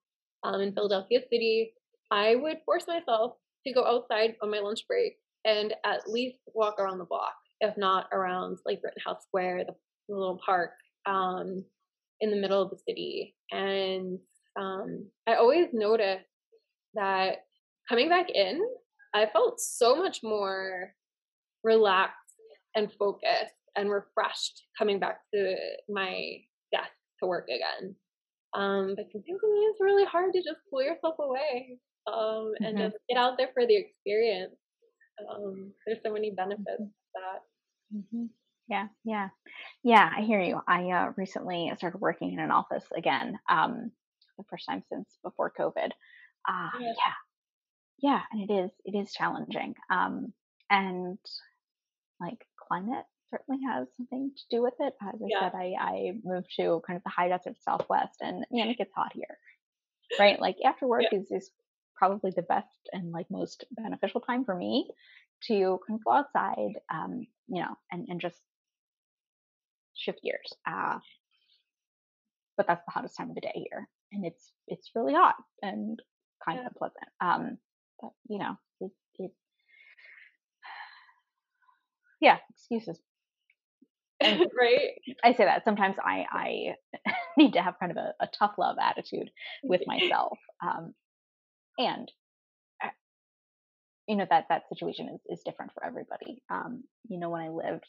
um, 0.43 0.61
in 0.61 0.73
Philadelphia 0.73 1.21
City, 1.31 1.73
I 2.11 2.35
would 2.35 2.57
force 2.65 2.85
myself 2.87 3.33
to 3.65 3.73
go 3.73 3.85
outside 3.85 4.35
on 4.41 4.51
my 4.51 4.59
lunch 4.59 4.81
break 4.87 5.17
and 5.43 5.73
at 5.85 6.09
least 6.09 6.37
walk 6.53 6.79
around 6.79 6.99
the 6.99 7.05
block, 7.05 7.33
if 7.61 7.75
not 7.77 8.07
around 8.11 8.57
like 8.65 8.81
Rittenhouse 8.83 9.23
Square, 9.23 9.65
the, 9.65 9.75
little 10.07 10.39
park 10.45 10.71
um, 11.07 11.65
in 12.21 12.29
the 12.29 12.37
middle 12.37 12.61
of 12.61 12.69
the 12.69 12.77
city. 12.87 13.35
And 13.51 14.19
um, 14.55 15.07
I 15.25 15.35
always 15.35 15.67
noticed 15.73 16.25
that 16.93 17.37
coming 17.89 18.07
back 18.07 18.29
in, 18.29 18.61
I 19.13 19.25
felt 19.33 19.59
so 19.59 19.95
much 19.95 20.19
more 20.21 20.93
relaxed 21.63 22.15
and 22.75 22.91
focused 22.99 23.55
and 23.75 23.89
refreshed 23.89 24.65
coming 24.77 24.99
back 24.99 25.21
to 25.33 25.55
my 25.89 26.37
desk 26.71 26.91
to 27.19 27.27
work 27.27 27.47
again. 27.47 27.95
Um, 28.53 28.93
but 28.95 29.07
sometimes 29.11 29.39
it's 29.43 29.81
really 29.81 30.05
hard 30.05 30.33
to 30.33 30.39
just 30.39 30.59
pull 30.69 30.83
yourself 30.83 31.15
away 31.19 31.79
um, 32.11 32.53
and 32.59 32.77
mm-hmm. 32.77 32.85
just 32.85 32.97
get 33.09 33.17
out 33.17 33.37
there 33.37 33.49
for 33.53 33.65
the 33.65 33.75
experience. 33.75 34.55
Um, 35.29 35.71
there's 35.85 35.99
so 36.05 36.11
many 36.11 36.31
benefits 36.31 36.81
mm-hmm. 36.81 36.85
that. 37.15 37.97
Mm-hmm. 37.97 38.25
Yeah, 38.67 38.87
yeah, 39.03 39.29
yeah. 39.83 40.09
I 40.17 40.21
hear 40.21 40.41
you. 40.41 40.59
I 40.67 40.89
uh, 40.89 41.11
recently 41.17 41.71
started 41.77 42.01
working 42.01 42.33
in 42.33 42.39
an 42.39 42.49
office 42.49 42.85
again, 42.97 43.37
um, 43.47 43.91
the 44.37 44.43
first 44.49 44.65
time 44.67 44.83
since 44.91 45.07
before 45.23 45.53
COVID. 45.57 45.91
Uh, 46.47 46.69
yeah. 46.79 46.93
yeah, 46.97 47.13
yeah, 48.01 48.21
and 48.31 48.49
it 48.49 48.53
is 48.53 48.71
it 48.83 48.97
is 48.97 49.13
challenging. 49.13 49.75
Um, 49.91 50.33
and 50.69 51.19
like 52.19 52.43
climate 52.67 53.05
certainly 53.29 53.61
has 53.67 53.87
something 53.97 54.31
to 54.35 54.43
do 54.55 54.61
with 54.61 54.73
it. 54.79 54.93
As 55.01 55.21
I 55.21 55.27
yeah. 55.27 55.39
said, 55.41 55.51
I, 55.55 55.73
I 55.79 56.11
moved 56.23 56.47
to 56.57 56.81
kind 56.87 56.97
of 56.97 57.03
the 57.03 57.09
high 57.09 57.29
desert 57.29 57.57
southwest, 57.61 58.17
and 58.21 58.45
man, 58.51 58.69
it 58.69 58.77
gets 58.77 58.93
hot 58.95 59.11
here. 59.13 59.37
Right, 60.19 60.39
like 60.39 60.57
after 60.63 60.87
work 60.87 61.03
yeah. 61.11 61.19
is 61.19 61.31
is 61.31 61.51
probably 61.95 62.31
the 62.35 62.41
best 62.43 62.89
and 62.91 63.11
like 63.11 63.27
most 63.29 63.65
beneficial 63.71 64.21
time 64.21 64.45
for 64.45 64.55
me 64.55 64.89
to 65.47 65.79
kind 65.87 65.99
of 65.99 66.03
go 66.03 66.11
outside, 66.11 66.73
um, 66.93 67.25
you 67.47 67.61
know, 67.61 67.75
and 67.91 68.07
and 68.09 68.21
just 68.21 68.39
shift 69.93 70.21
gears. 70.23 70.53
Uh, 70.67 70.99
but 72.57 72.67
that's 72.67 72.83
the 72.85 72.91
hottest 72.91 73.17
time 73.17 73.29
of 73.29 73.35
the 73.35 73.41
day 73.41 73.53
here, 73.53 73.87
and 74.11 74.25
it's 74.25 74.51
it's 74.67 74.91
really 74.95 75.13
hot 75.13 75.35
and 75.61 76.01
kind 76.43 76.59
yeah. 76.59 76.65
of 76.65 76.71
unpleasant. 76.71 77.07
Um, 77.21 77.57
but 78.01 78.11
you 78.29 78.39
know, 78.39 78.55
it, 78.81 78.91
it 79.19 79.31
yeah, 82.21 82.37
excuses. 82.49 82.99
right. 84.21 84.91
I 85.23 85.33
say 85.33 85.45
that 85.45 85.65
sometimes 85.65 85.95
I 86.03 86.25
I 86.31 86.75
need 87.37 87.53
to 87.53 87.61
have 87.61 87.79
kind 87.79 87.91
of 87.91 87.97
a, 87.97 88.13
a 88.21 88.27
tough 88.27 88.53
love 88.57 88.77
attitude 88.81 89.29
with 89.63 89.81
myself, 89.85 90.39
um, 90.63 90.93
and 91.77 92.11
uh, 92.83 92.89
you 94.07 94.15
know 94.15 94.25
that 94.29 94.45
that 94.49 94.63
situation 94.69 95.09
is 95.09 95.21
is 95.29 95.43
different 95.43 95.71
for 95.73 95.85
everybody. 95.85 96.41
Um, 96.49 96.83
you 97.07 97.19
know, 97.19 97.29
when 97.29 97.41
I 97.41 97.49
lived 97.49 97.85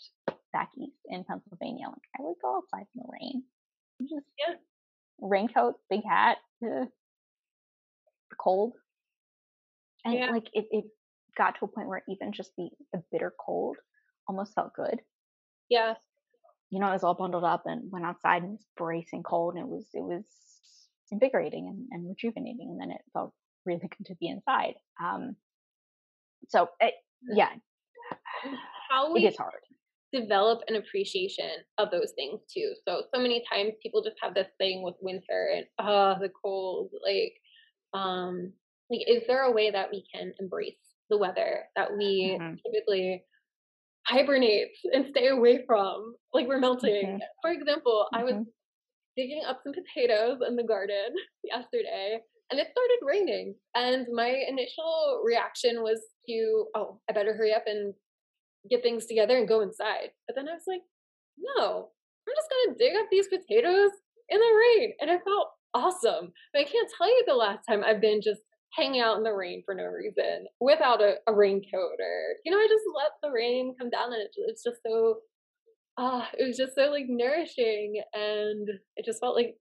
back 0.52 0.70
east 0.78 0.98
in 1.08 1.24
Pennsylvania, 1.24 1.86
like 1.86 2.08
I 2.18 2.22
would 2.22 2.36
go 2.42 2.56
outside 2.56 2.86
in 2.94 3.02
the 3.02 3.08
rain, 3.12 3.42
just 4.08 4.26
raincoat, 5.20 5.74
big 5.90 6.02
hat, 6.04 6.38
uh, 6.64 6.86
cold, 8.38 8.74
and 10.04 10.14
yeah. 10.14 10.30
like 10.30 10.48
it, 10.52 10.66
it 10.70 10.84
got 11.36 11.58
to 11.58 11.64
a 11.64 11.68
point 11.68 11.88
where 11.88 12.02
even 12.08 12.32
just 12.32 12.52
the 12.56 12.68
the 12.92 13.02
bitter 13.12 13.32
cold 13.44 13.76
almost 14.28 14.54
felt 14.54 14.74
good. 14.74 15.00
Yeah. 15.68 15.94
You 16.70 16.80
know, 16.80 16.86
I 16.86 16.92
was 16.92 17.04
all 17.04 17.14
bundled 17.14 17.44
up 17.44 17.62
and 17.66 17.90
went 17.92 18.04
outside 18.04 18.42
and 18.42 18.52
it 18.52 18.52
was 18.52 18.66
bracing 18.76 19.22
cold 19.22 19.54
and 19.54 19.64
it 19.64 19.68
was 19.68 19.86
it 19.92 20.02
was 20.02 20.24
invigorating 21.10 21.68
and, 21.68 21.86
and 21.92 22.08
rejuvenating 22.08 22.68
and 22.70 22.80
then 22.80 22.90
it 22.90 23.02
felt 23.12 23.32
really 23.66 23.80
good 23.80 24.06
to 24.06 24.14
be 24.16 24.28
inside. 24.28 24.74
Um 25.02 25.36
so 26.48 26.68
it, 26.80 26.94
yeah. 27.28 27.50
How 28.90 29.12
we 29.12 29.24
it 29.24 29.30
is 29.30 29.36
hard. 29.36 29.54
Develop 30.12 30.60
an 30.68 30.76
appreciation 30.76 31.50
of 31.78 31.90
those 31.90 32.12
things 32.14 32.40
too. 32.52 32.72
So 32.86 33.02
so 33.12 33.20
many 33.20 33.44
times 33.50 33.72
people 33.82 34.02
just 34.02 34.16
have 34.22 34.34
this 34.34 34.48
thing 34.58 34.82
with 34.82 34.94
winter 35.00 35.50
and 35.54 35.66
oh 35.80 36.14
the 36.20 36.30
cold, 36.42 36.90
like 37.04 37.34
um 37.94 38.52
like 38.90 39.00
is 39.06 39.22
there 39.26 39.42
a 39.42 39.52
way 39.52 39.70
that 39.70 39.90
we 39.90 40.04
can 40.12 40.32
embrace 40.38 40.74
the 41.10 41.18
weather 41.18 41.64
that 41.76 41.96
we 41.96 42.36
mm-hmm. 42.38 42.54
typically 42.64 43.24
hibernate 44.06 44.68
and 44.92 45.06
stay 45.10 45.28
away 45.28 45.64
from 45.66 46.14
like 46.32 46.46
we're 46.46 46.60
melting 46.60 47.06
mm-hmm. 47.06 47.18
for 47.42 47.50
example 47.50 48.06
mm-hmm. 48.06 48.20
i 48.20 48.24
was 48.24 48.34
mm-hmm. 48.34 48.42
digging 49.16 49.42
up 49.46 49.60
some 49.62 49.72
potatoes 49.72 50.38
in 50.46 50.56
the 50.56 50.64
garden 50.64 51.14
yesterday 51.44 52.18
and 52.50 52.60
it 52.60 52.68
started 52.70 52.98
raining 53.04 53.54
and 53.74 54.06
my 54.12 54.28
initial 54.48 55.22
reaction 55.24 55.82
was 55.82 56.00
to 56.28 56.66
oh 56.74 57.00
i 57.08 57.12
better 57.12 57.34
hurry 57.34 57.52
up 57.52 57.64
and 57.66 57.94
get 58.70 58.82
things 58.82 59.06
together 59.06 59.36
and 59.36 59.48
go 59.48 59.60
inside. 59.60 60.10
But 60.26 60.34
then 60.36 60.48
i 60.48 60.52
was 60.52 60.66
like 60.66 60.82
no 61.38 61.88
i'm 62.28 62.34
just 62.34 62.50
gonna 62.50 62.78
dig 62.78 62.96
up 62.96 63.06
these 63.10 63.28
potatoes 63.28 63.90
in 64.28 64.40
the 64.40 64.58
rain 64.58 64.92
and 65.00 65.10
it 65.10 65.20
felt 65.24 65.48
awesome. 65.74 66.32
But 66.52 66.60
i 66.60 66.64
can't 66.64 66.90
tell 66.96 67.08
you 67.08 67.24
the 67.26 67.34
last 67.34 67.64
time 67.68 67.84
i've 67.84 68.00
been 68.00 68.20
just 68.22 68.40
hanging 68.72 69.00
out 69.00 69.16
in 69.16 69.22
the 69.22 69.32
rain 69.32 69.62
for 69.64 69.74
no 69.74 69.84
reason 69.84 70.46
without 70.60 71.00
a, 71.00 71.14
a 71.26 71.34
raincoat 71.34 71.98
or 71.98 72.36
you 72.44 72.52
know 72.52 72.58
i 72.58 72.66
just 72.68 72.84
let 72.94 73.12
the 73.22 73.30
rain 73.30 73.74
come 73.78 73.88
down 73.88 74.12
and 74.12 74.22
it, 74.22 74.30
it's 74.36 74.62
just 74.62 74.78
so 74.86 75.18
uh, 75.98 76.26
it 76.38 76.46
was 76.46 76.58
just 76.58 76.74
so 76.74 76.90
like 76.90 77.06
nourishing 77.08 78.02
and 78.12 78.68
it 78.96 79.04
just 79.04 79.20
felt 79.20 79.34
like 79.34 79.56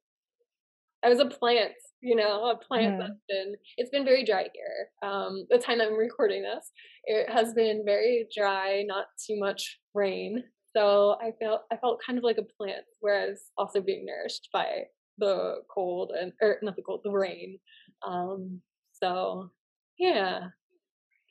i 1.06 1.10
was 1.10 1.20
a 1.20 1.26
plant 1.26 1.72
you 2.02 2.16
know 2.16 2.50
a 2.50 2.58
plant 2.58 2.96
mm. 2.96 3.00
that's 3.00 3.22
been 3.30 3.56
it's 3.78 3.90
been 3.90 4.06
very 4.06 4.24
dry 4.24 4.48
here 4.54 5.10
um 5.10 5.46
the 5.50 5.58
time 5.58 5.82
i'm 5.82 5.94
recording 5.94 6.44
this. 6.44 6.72
It 7.06 7.30
has 7.30 7.54
been 7.54 7.84
very 7.86 8.28
dry 8.36 8.84
not 8.86 9.06
too 9.26 9.40
much 9.40 9.80
rain. 9.94 10.44
So 10.76 11.18
i 11.22 11.32
felt 11.40 11.62
i 11.72 11.78
felt 11.78 12.02
kind 12.06 12.18
of 12.18 12.24
like 12.24 12.38
a 12.38 12.54
plant 12.58 12.86
whereas 13.00 13.42
also 13.58 13.82
being 13.82 14.06
nourished 14.06 14.50
by 14.52 14.84
the 15.18 15.62
cold 15.74 16.12
and 16.20 16.34
or 16.42 16.58
not 16.62 16.76
the 16.76 16.82
cold 16.82 17.02
the 17.04 17.12
rain. 17.12 17.60
Um 18.06 18.62
so 18.94 19.52
yeah. 19.98 20.48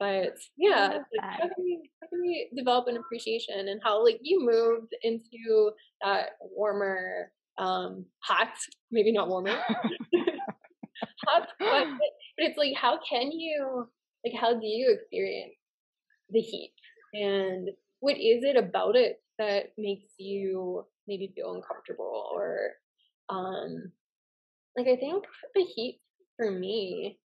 But 0.01 0.37
yeah, 0.57 0.89
like, 0.89 1.21
how, 1.21 1.39
can 1.39 1.51
we, 1.59 1.89
how 2.03 2.09
can 2.09 2.21
we 2.21 2.51
develop 2.57 2.89
an 2.89 2.97
appreciation 2.97 3.69
and 3.69 3.81
how 3.85 4.05
like 4.05 4.19
you 4.23 4.45
moved 4.45 4.93
into 5.03 5.71
that 6.03 6.31
warmer, 6.41 7.31
um, 7.59 8.05
hot, 8.21 8.55
maybe 8.91 9.13
not 9.13 9.29
warmer, 9.29 9.57
hot, 11.27 11.49
but, 11.59 11.87
but 11.89 11.99
it's 12.39 12.59
like 12.59 12.75
how 12.77 12.99
can 13.09 13.31
you 13.33 13.89
like 14.25 14.35
how 14.41 14.53
do 14.53 14.67
you 14.67 14.97
experience 14.99 15.55
the 16.31 16.41
heat 16.41 16.73
and 17.13 17.69
what 18.01 18.17
is 18.17 18.43
it 18.43 18.57
about 18.57 18.97
it 18.97 19.17
that 19.39 19.73
makes 19.77 20.09
you 20.19 20.85
maybe 21.07 21.33
feel 21.35 21.55
uncomfortable 21.55 22.29
or 22.35 22.71
um 23.29 23.93
like 24.77 24.87
I 24.87 24.97
think 24.97 25.25
the 25.55 25.63
heat 25.63 26.01
for 26.37 26.51
me 26.51 27.19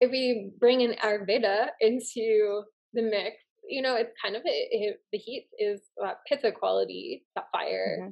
if 0.00 0.10
we 0.10 0.50
bring 0.58 0.80
in 0.80 0.94
Ayurveda 1.04 1.68
into 1.80 2.62
the 2.94 3.02
mix, 3.02 3.36
you 3.68 3.82
know, 3.82 3.96
it's 3.96 4.12
kind 4.22 4.34
of 4.34 4.42
a, 4.42 4.68
it, 4.70 5.00
the 5.12 5.18
heat 5.18 5.48
is 5.58 5.80
that 6.02 6.18
pitta 6.26 6.52
quality, 6.52 7.24
that 7.36 7.44
fire. 7.52 7.98
Mm-hmm. 8.00 8.10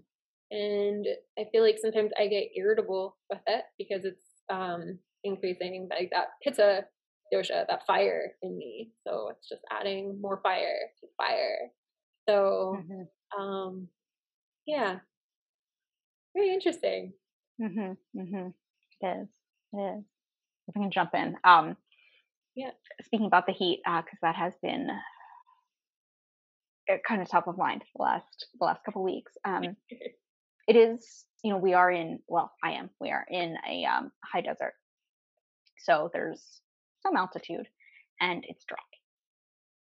And 0.51 1.07
I 1.39 1.45
feel 1.53 1.63
like 1.63 1.79
sometimes 1.81 2.13
I 2.19 2.27
get 2.29 2.51
irritable 2.57 3.17
with 3.31 3.41
it 3.47 3.65
because 3.79 4.05
it's 4.05 4.25
um, 4.51 4.99
increasing 5.25 5.89
like 5.91 6.11
that 6.13 6.29
pitta 6.43 6.85
dosha, 7.33 7.67
that 7.69 7.87
fire 7.87 8.33
in 8.43 8.57
me. 8.57 8.91
So 9.07 9.29
it's 9.31 9.49
just 9.49 9.63
adding 9.71 10.21
more 10.21 10.41
fire 10.43 10.79
to 11.01 11.07
fire. 11.17 11.71
So, 12.29 12.77
mm-hmm. 12.81 13.41
um, 13.43 13.89
yeah, 14.67 14.99
Very 16.35 16.53
interesting. 16.53 17.13
Mm 17.61 17.75
Mhm. 17.75 17.97
Mm 18.17 18.31
Mhm. 18.31 18.55
It 19.01 19.07
is. 19.23 19.29
It 19.73 19.99
is. 19.99 20.05
If 20.69 20.77
I 20.77 20.81
can 20.81 20.91
jump 20.91 21.15
in. 21.15 21.37
Um 21.45 21.77
Yeah. 22.55 22.71
speaking 23.03 23.27
about 23.27 23.47
the 23.47 23.53
heat, 23.53 23.81
because 23.85 24.19
that 24.23 24.37
has 24.37 24.55
been 24.63 24.89
uh, 26.91 26.97
kind 27.07 27.23
of 27.23 27.29
top 27.29 27.47
of 27.49 27.59
mind 27.59 27.83
the 27.97 28.03
last 28.03 28.47
the 28.59 28.65
last 28.65 28.85
couple 28.85 29.03
weeks. 29.03 29.33
Um 29.45 29.77
it 30.69 30.77
is, 30.77 31.25
you 31.43 31.51
know, 31.51 31.59
we 31.59 31.75
are 31.75 31.91
in 31.91 32.21
well, 32.29 32.53
I 32.63 32.73
am. 32.73 32.91
We 33.01 33.11
are 33.11 33.27
in 33.29 33.57
a 33.69 33.87
um 33.87 34.13
high 34.23 34.43
desert. 34.43 34.75
So 35.79 36.11
there's 36.13 36.61
some 37.03 37.17
altitude 37.17 37.67
and 38.21 38.45
it's 38.47 38.65
dry. 38.65 38.79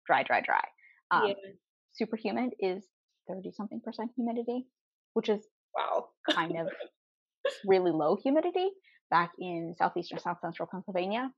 Dry, 0.05 0.23
dry, 0.23 0.41
dry. 0.41 0.63
Um 1.11 1.27
yeah. 1.29 1.51
super 1.91 2.15
humid 2.15 2.51
is 2.59 2.85
30 3.27 3.51
something 3.51 3.81
percent 3.81 4.11
humidity, 4.15 4.67
which 5.13 5.27
is 5.27 5.45
Wow. 5.75 6.09
kind 6.29 6.59
of 6.59 6.67
really 7.65 7.91
low 7.91 8.15
humidity 8.15 8.69
back 9.09 9.31
in 9.39 9.75
southeastern 9.77 10.19
south 10.19 10.39
central 10.41 10.69
Pennsylvania, 10.71 11.31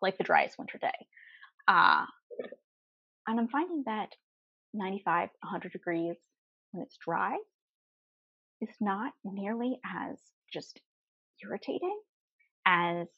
like 0.00 0.16
the 0.16 0.24
driest 0.24 0.58
winter 0.58 0.78
day. 0.78 1.06
Uh, 1.66 2.04
and 3.26 3.40
I'm 3.40 3.48
finding 3.48 3.82
that 3.86 4.10
95, 4.74 5.28
100 5.40 5.72
degrees 5.72 6.16
when 6.72 6.82
it's 6.84 6.96
dry 7.04 7.36
is 8.60 8.70
not 8.80 9.12
nearly 9.24 9.80
as 9.84 10.18
just 10.52 10.80
irritating 11.42 12.00
as 12.66 13.08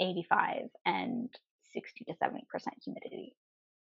85 0.00 0.70
and 0.86 1.30
60 1.72 2.04
to 2.06 2.14
70% 2.14 2.74
humidity. 2.84 3.36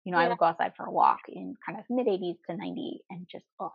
You 0.05 0.13
know, 0.13 0.19
I 0.19 0.29
would 0.29 0.39
go 0.39 0.47
outside 0.47 0.75
for 0.77 0.87
a 0.87 0.93
walk 0.93 1.23
in 1.29 1.55
kind 1.67 1.79
of 1.79 1.87
mid 1.91 2.09
80s 2.09 2.39
to 2.49 2.57
90 2.57 3.05
and 3.11 3.29
just, 3.31 3.47
oh, 3.61 3.73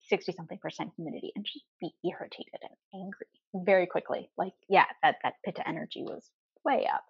60 0.00 0.32
something 0.32 0.58
percent 0.58 0.92
humidity 0.96 1.32
and 1.36 1.44
just 1.44 1.64
be 1.80 1.94
irritated 2.04 2.60
and 2.62 2.76
angry 3.02 3.26
very 3.54 3.86
quickly. 3.86 4.30
Like, 4.36 4.54
yeah, 4.68 4.86
that, 5.02 5.16
that 5.22 5.34
pitta 5.44 5.66
energy 5.66 6.02
was 6.02 6.30
way 6.64 6.86
up. 6.86 7.04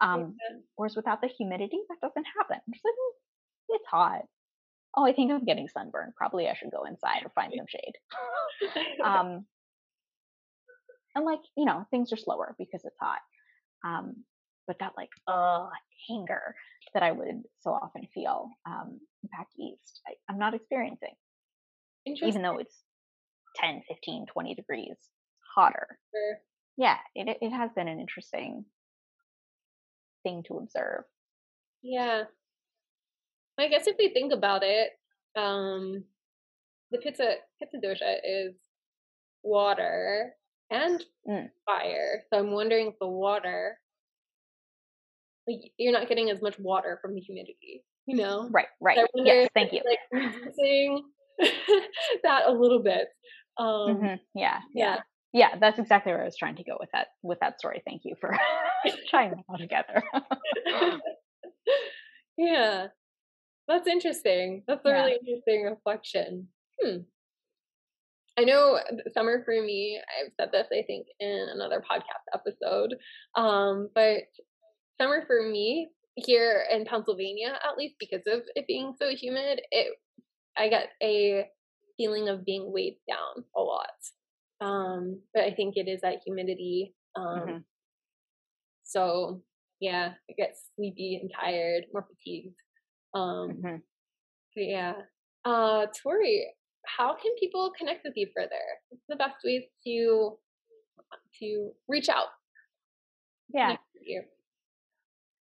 Um, 0.00 0.40
Yeah. 0.50 0.60
whereas 0.76 0.96
without 0.96 1.20
the 1.20 1.28
humidity, 1.28 1.78
that 1.88 2.00
doesn't 2.00 2.26
happen. 2.38 2.60
Like, 2.66 2.82
"Mm, 2.84 3.12
it's 3.70 3.86
hot. 3.86 4.22
Oh, 4.96 5.04
I 5.06 5.12
think 5.12 5.30
I'm 5.30 5.44
getting 5.44 5.68
sunburned. 5.68 6.14
Probably 6.16 6.48
I 6.48 6.54
should 6.54 6.70
go 6.72 6.84
inside 6.84 7.22
or 7.24 7.30
find 7.30 7.52
some 7.56 7.66
shade. 7.68 7.94
Um, 9.04 9.46
and 11.14 11.24
like, 11.24 11.40
you 11.56 11.64
know, 11.64 11.84
things 11.90 12.12
are 12.12 12.16
slower 12.16 12.54
because 12.58 12.84
it's 12.84 12.96
hot. 13.00 13.20
Um, 13.84 14.24
but 14.66 14.78
that 14.80 14.92
like, 14.96 15.10
uh, 15.26 15.68
anger 16.10 16.54
that 16.94 17.02
I 17.02 17.12
would 17.12 17.42
so 17.60 17.72
often 17.72 18.06
feel 18.14 18.50
um, 18.66 19.00
back 19.24 19.48
east, 19.58 20.00
I, 20.08 20.14
I'm 20.28 20.38
not 20.38 20.54
experiencing 20.54 21.14
Interesting. 22.06 22.28
even 22.30 22.42
though 22.42 22.58
it's 22.58 22.82
10 23.56 23.82
15 23.88 24.26
20 24.26 24.54
degrees 24.54 24.96
hotter 25.56 25.98
yeah 26.76 26.98
it, 27.14 27.28
it- 27.28 27.38
it 27.42 27.50
has 27.50 27.70
been 27.74 27.88
an 27.88 28.00
interesting 28.00 28.64
thing 30.22 30.42
to 30.44 30.58
observe 30.58 31.04
Yeah. 31.82 32.24
I 33.58 33.68
guess 33.68 33.86
if 33.86 33.96
we 33.98 34.08
think 34.08 34.32
about 34.32 34.62
it, 34.62 34.90
um, 35.36 36.04
the 36.90 36.98
pitta 36.98 37.36
pitta 37.58 37.78
dosha 37.84 38.16
is 38.24 38.54
water 39.42 40.34
and 40.70 41.04
Mm. 41.28 41.50
fire. 41.66 42.22
So 42.32 42.38
I'm 42.38 42.52
wondering 42.52 42.88
if 42.88 42.98
the 42.98 43.06
water, 43.06 43.78
like 45.46 45.72
you're 45.76 45.92
not 45.92 46.08
getting 46.08 46.30
as 46.30 46.40
much 46.42 46.58
water 46.58 46.98
from 47.02 47.14
the 47.14 47.20
humidity, 47.20 47.84
you 48.06 48.16
know? 48.16 48.48
right 48.50 48.68
right 48.80 48.96
wonder 49.14 49.30
yes 49.32 49.48
thank 49.54 49.72
you 49.72 49.82
Like 49.84 49.98
reducing 50.34 51.04
that 52.22 52.42
a 52.46 52.52
little 52.52 52.82
bit. 52.82 53.08
Um, 53.58 54.00
Mhm, 54.00 54.20
yeah 54.34 54.60
yeah. 54.74 54.96
yeah 54.96 55.00
yeah 55.32 55.58
that's 55.60 55.78
exactly 55.78 56.12
where 56.12 56.22
i 56.22 56.24
was 56.24 56.36
trying 56.36 56.56
to 56.56 56.64
go 56.64 56.76
with 56.80 56.88
that 56.92 57.08
with 57.22 57.38
that 57.40 57.58
story 57.58 57.82
thank 57.86 58.02
you 58.04 58.14
for 58.20 58.34
tying 59.10 59.30
that 59.32 59.44
all 59.48 59.58
together 59.58 60.02
yeah. 62.36 62.88
That's 63.70 63.86
interesting. 63.86 64.64
That's 64.66 64.84
a 64.84 64.88
Yeah. 64.88 65.04
really 65.04 65.16
interesting 65.18 65.62
reflection. 65.62 66.48
Hmm. 66.82 67.02
I 68.36 68.42
know 68.42 68.80
summer 69.12 69.44
for 69.44 69.62
me, 69.62 70.00
I've 70.18 70.32
said 70.40 70.50
this, 70.50 70.66
I 70.72 70.82
think, 70.82 71.06
in 71.20 71.48
another 71.52 71.80
podcast 71.80 72.24
episode. 72.34 72.98
Um, 73.36 73.88
but 73.94 74.24
summer 75.00 75.24
for 75.24 75.42
me 75.48 75.90
here 76.16 76.66
in 76.68 76.84
Pennsylvania, 76.84 77.60
at 77.62 77.76
least 77.78 77.94
because 78.00 78.26
of 78.26 78.42
it 78.56 78.66
being 78.66 78.94
so 78.98 79.10
humid, 79.14 79.62
it 79.70 79.96
I 80.56 80.68
get 80.68 80.88
a 81.00 81.48
feeling 81.96 82.28
of 82.28 82.44
being 82.44 82.72
weighed 82.72 82.98
down 83.08 83.44
a 83.54 83.60
lot. 83.60 83.94
Um, 84.60 85.22
but 85.32 85.44
I 85.44 85.54
think 85.54 85.76
it 85.76 85.86
is 85.86 86.00
that 86.00 86.22
humidity. 86.24 86.96
Um, 87.14 87.38
Mhm. 87.48 87.64
so 88.82 89.44
yeah, 89.78 90.14
I 90.28 90.32
get 90.32 90.56
sleepy 90.74 91.16
and 91.22 91.30
tired, 91.32 91.86
more 91.92 92.02
fatigued. 92.02 92.58
Um, 93.14 93.50
Mhm. 93.62 93.82
but 94.54 94.64
yeah. 94.64 94.94
Uh, 95.44 95.86
Tori, 96.02 96.54
how 96.86 97.14
can 97.14 97.34
people 97.38 97.70
connect 97.76 98.04
with 98.04 98.12
you 98.16 98.28
further? 98.36 98.60
What's 98.88 99.04
the 99.08 99.16
best 99.16 99.36
ways 99.44 99.64
to 99.86 100.38
to 101.40 101.72
reach 101.88 102.08
out? 102.08 102.28
yeah 103.52 103.66
connect 103.66 103.82
with 103.94 104.02
you? 104.06 104.22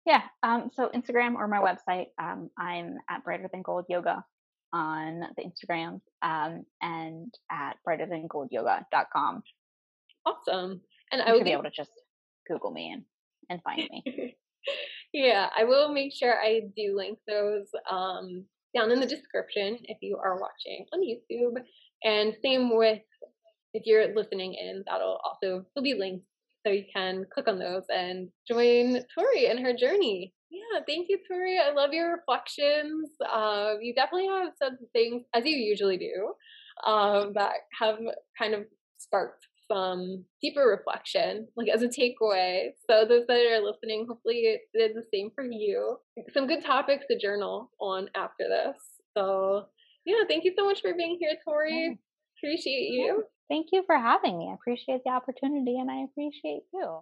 yeah 0.07 0.23
um 0.43 0.71
so 0.73 0.89
instagram 0.95 1.35
or 1.35 1.47
my 1.47 1.59
website 1.59 2.07
um 2.19 2.49
i'm 2.59 2.97
at 3.11 3.23
brighter 3.23 3.49
than 3.53 3.61
gold 3.61 3.85
yoga 3.91 4.25
on 4.73 5.21
the 5.37 5.43
instagram 5.45 6.01
um 6.23 6.65
and 6.81 7.35
at 7.51 7.77
brighter 7.85 8.07
than 8.07 8.27
gold 8.29 8.49
yoga.com 8.51 9.43
Awesome. 10.25 10.81
And 11.11 11.21
I 11.21 11.29
you 11.33 11.35
should 11.39 11.45
be 11.45 11.51
be 11.51 11.53
able 11.53 11.65
to 11.65 11.71
just 11.71 11.91
google 12.49 12.71
me 12.71 12.93
and 12.93 13.05
and 13.51 13.61
find 13.63 13.79
me 13.91 14.37
yeah, 15.13 15.49
I 15.57 15.65
will 15.65 15.93
make 15.93 16.13
sure 16.15 16.35
I 16.35 16.63
do 16.77 16.97
link 16.97 17.19
those 17.29 17.67
um, 17.91 18.45
down 18.75 18.91
in 18.91 19.01
the 19.01 19.07
description 19.07 19.79
if 19.85 19.99
you 20.01 20.17
are 20.17 20.41
watching 20.41 20.87
on 20.93 21.01
YouTube. 21.01 21.63
And 22.05 22.35
same 22.43 22.77
with 22.77 23.01
if 23.75 23.87
you're 23.87 24.15
listening 24.15 24.55
in, 24.55 24.85
that'll 24.87 25.21
also 25.25 25.65
will 25.75 25.83
be 25.83 25.95
linked 25.95 26.27
so 26.65 26.73
you 26.73 26.85
can 26.95 27.25
click 27.33 27.49
on 27.49 27.59
those 27.59 27.85
and 27.89 28.29
join 28.49 29.03
Tori 29.17 29.47
and 29.47 29.61
her 29.61 29.73
journey. 29.73 30.33
Yeah, 30.51 30.81
thank 30.87 31.09
you, 31.09 31.19
Tori. 31.27 31.59
I 31.59 31.73
love 31.73 31.93
your 31.93 32.17
reflections. 32.17 33.11
Uh, 33.21 33.75
you 33.81 33.95
definitely 33.95 34.29
have 34.29 34.53
said 34.63 34.73
things 34.93 35.25
as 35.35 35.45
you 35.45 35.57
usually 35.57 35.97
do 35.97 36.35
um, 36.87 37.33
that 37.35 37.53
have 37.81 37.99
kind 38.39 38.55
of 38.55 38.65
sparked 38.99 39.47
some 39.73 40.25
deeper 40.41 40.67
reflection, 40.67 41.49
like 41.57 41.69
as 41.69 41.83
a 41.83 41.89
takeaway. 41.89 42.69
So 42.89 43.05
those 43.09 43.27
that 43.29 43.37
are 43.37 43.63
listening, 43.63 44.07
hopefully 44.09 44.41
it 44.41 44.61
did 44.75 44.95
the 44.95 45.05
same 45.13 45.31
for 45.35 45.45
you. 45.45 45.97
Some 46.35 46.47
good 46.47 46.65
topics 46.65 47.07
to 47.11 47.19
journal 47.19 47.71
on 47.81 48.09
after 48.15 48.45
this. 48.49 48.77
So 49.17 49.67
yeah, 50.05 50.25
thank 50.29 50.45
you 50.45 50.53
so 50.57 50.65
much 50.65 50.81
for 50.81 50.95
being 50.95 51.17
here, 51.21 51.37
Tori. 51.45 51.87
Yeah. 51.87 51.95
Appreciate 52.39 52.91
you. 52.91 53.25
Thank 53.49 53.69
you 53.73 53.83
for 53.87 53.97
having 53.97 54.39
me. 54.39 54.49
I 54.51 54.55
appreciate 54.55 55.03
the 55.05 55.13
opportunity 55.13 55.79
and 55.79 55.91
I 55.91 56.05
appreciate 56.05 56.63
you. 56.73 57.01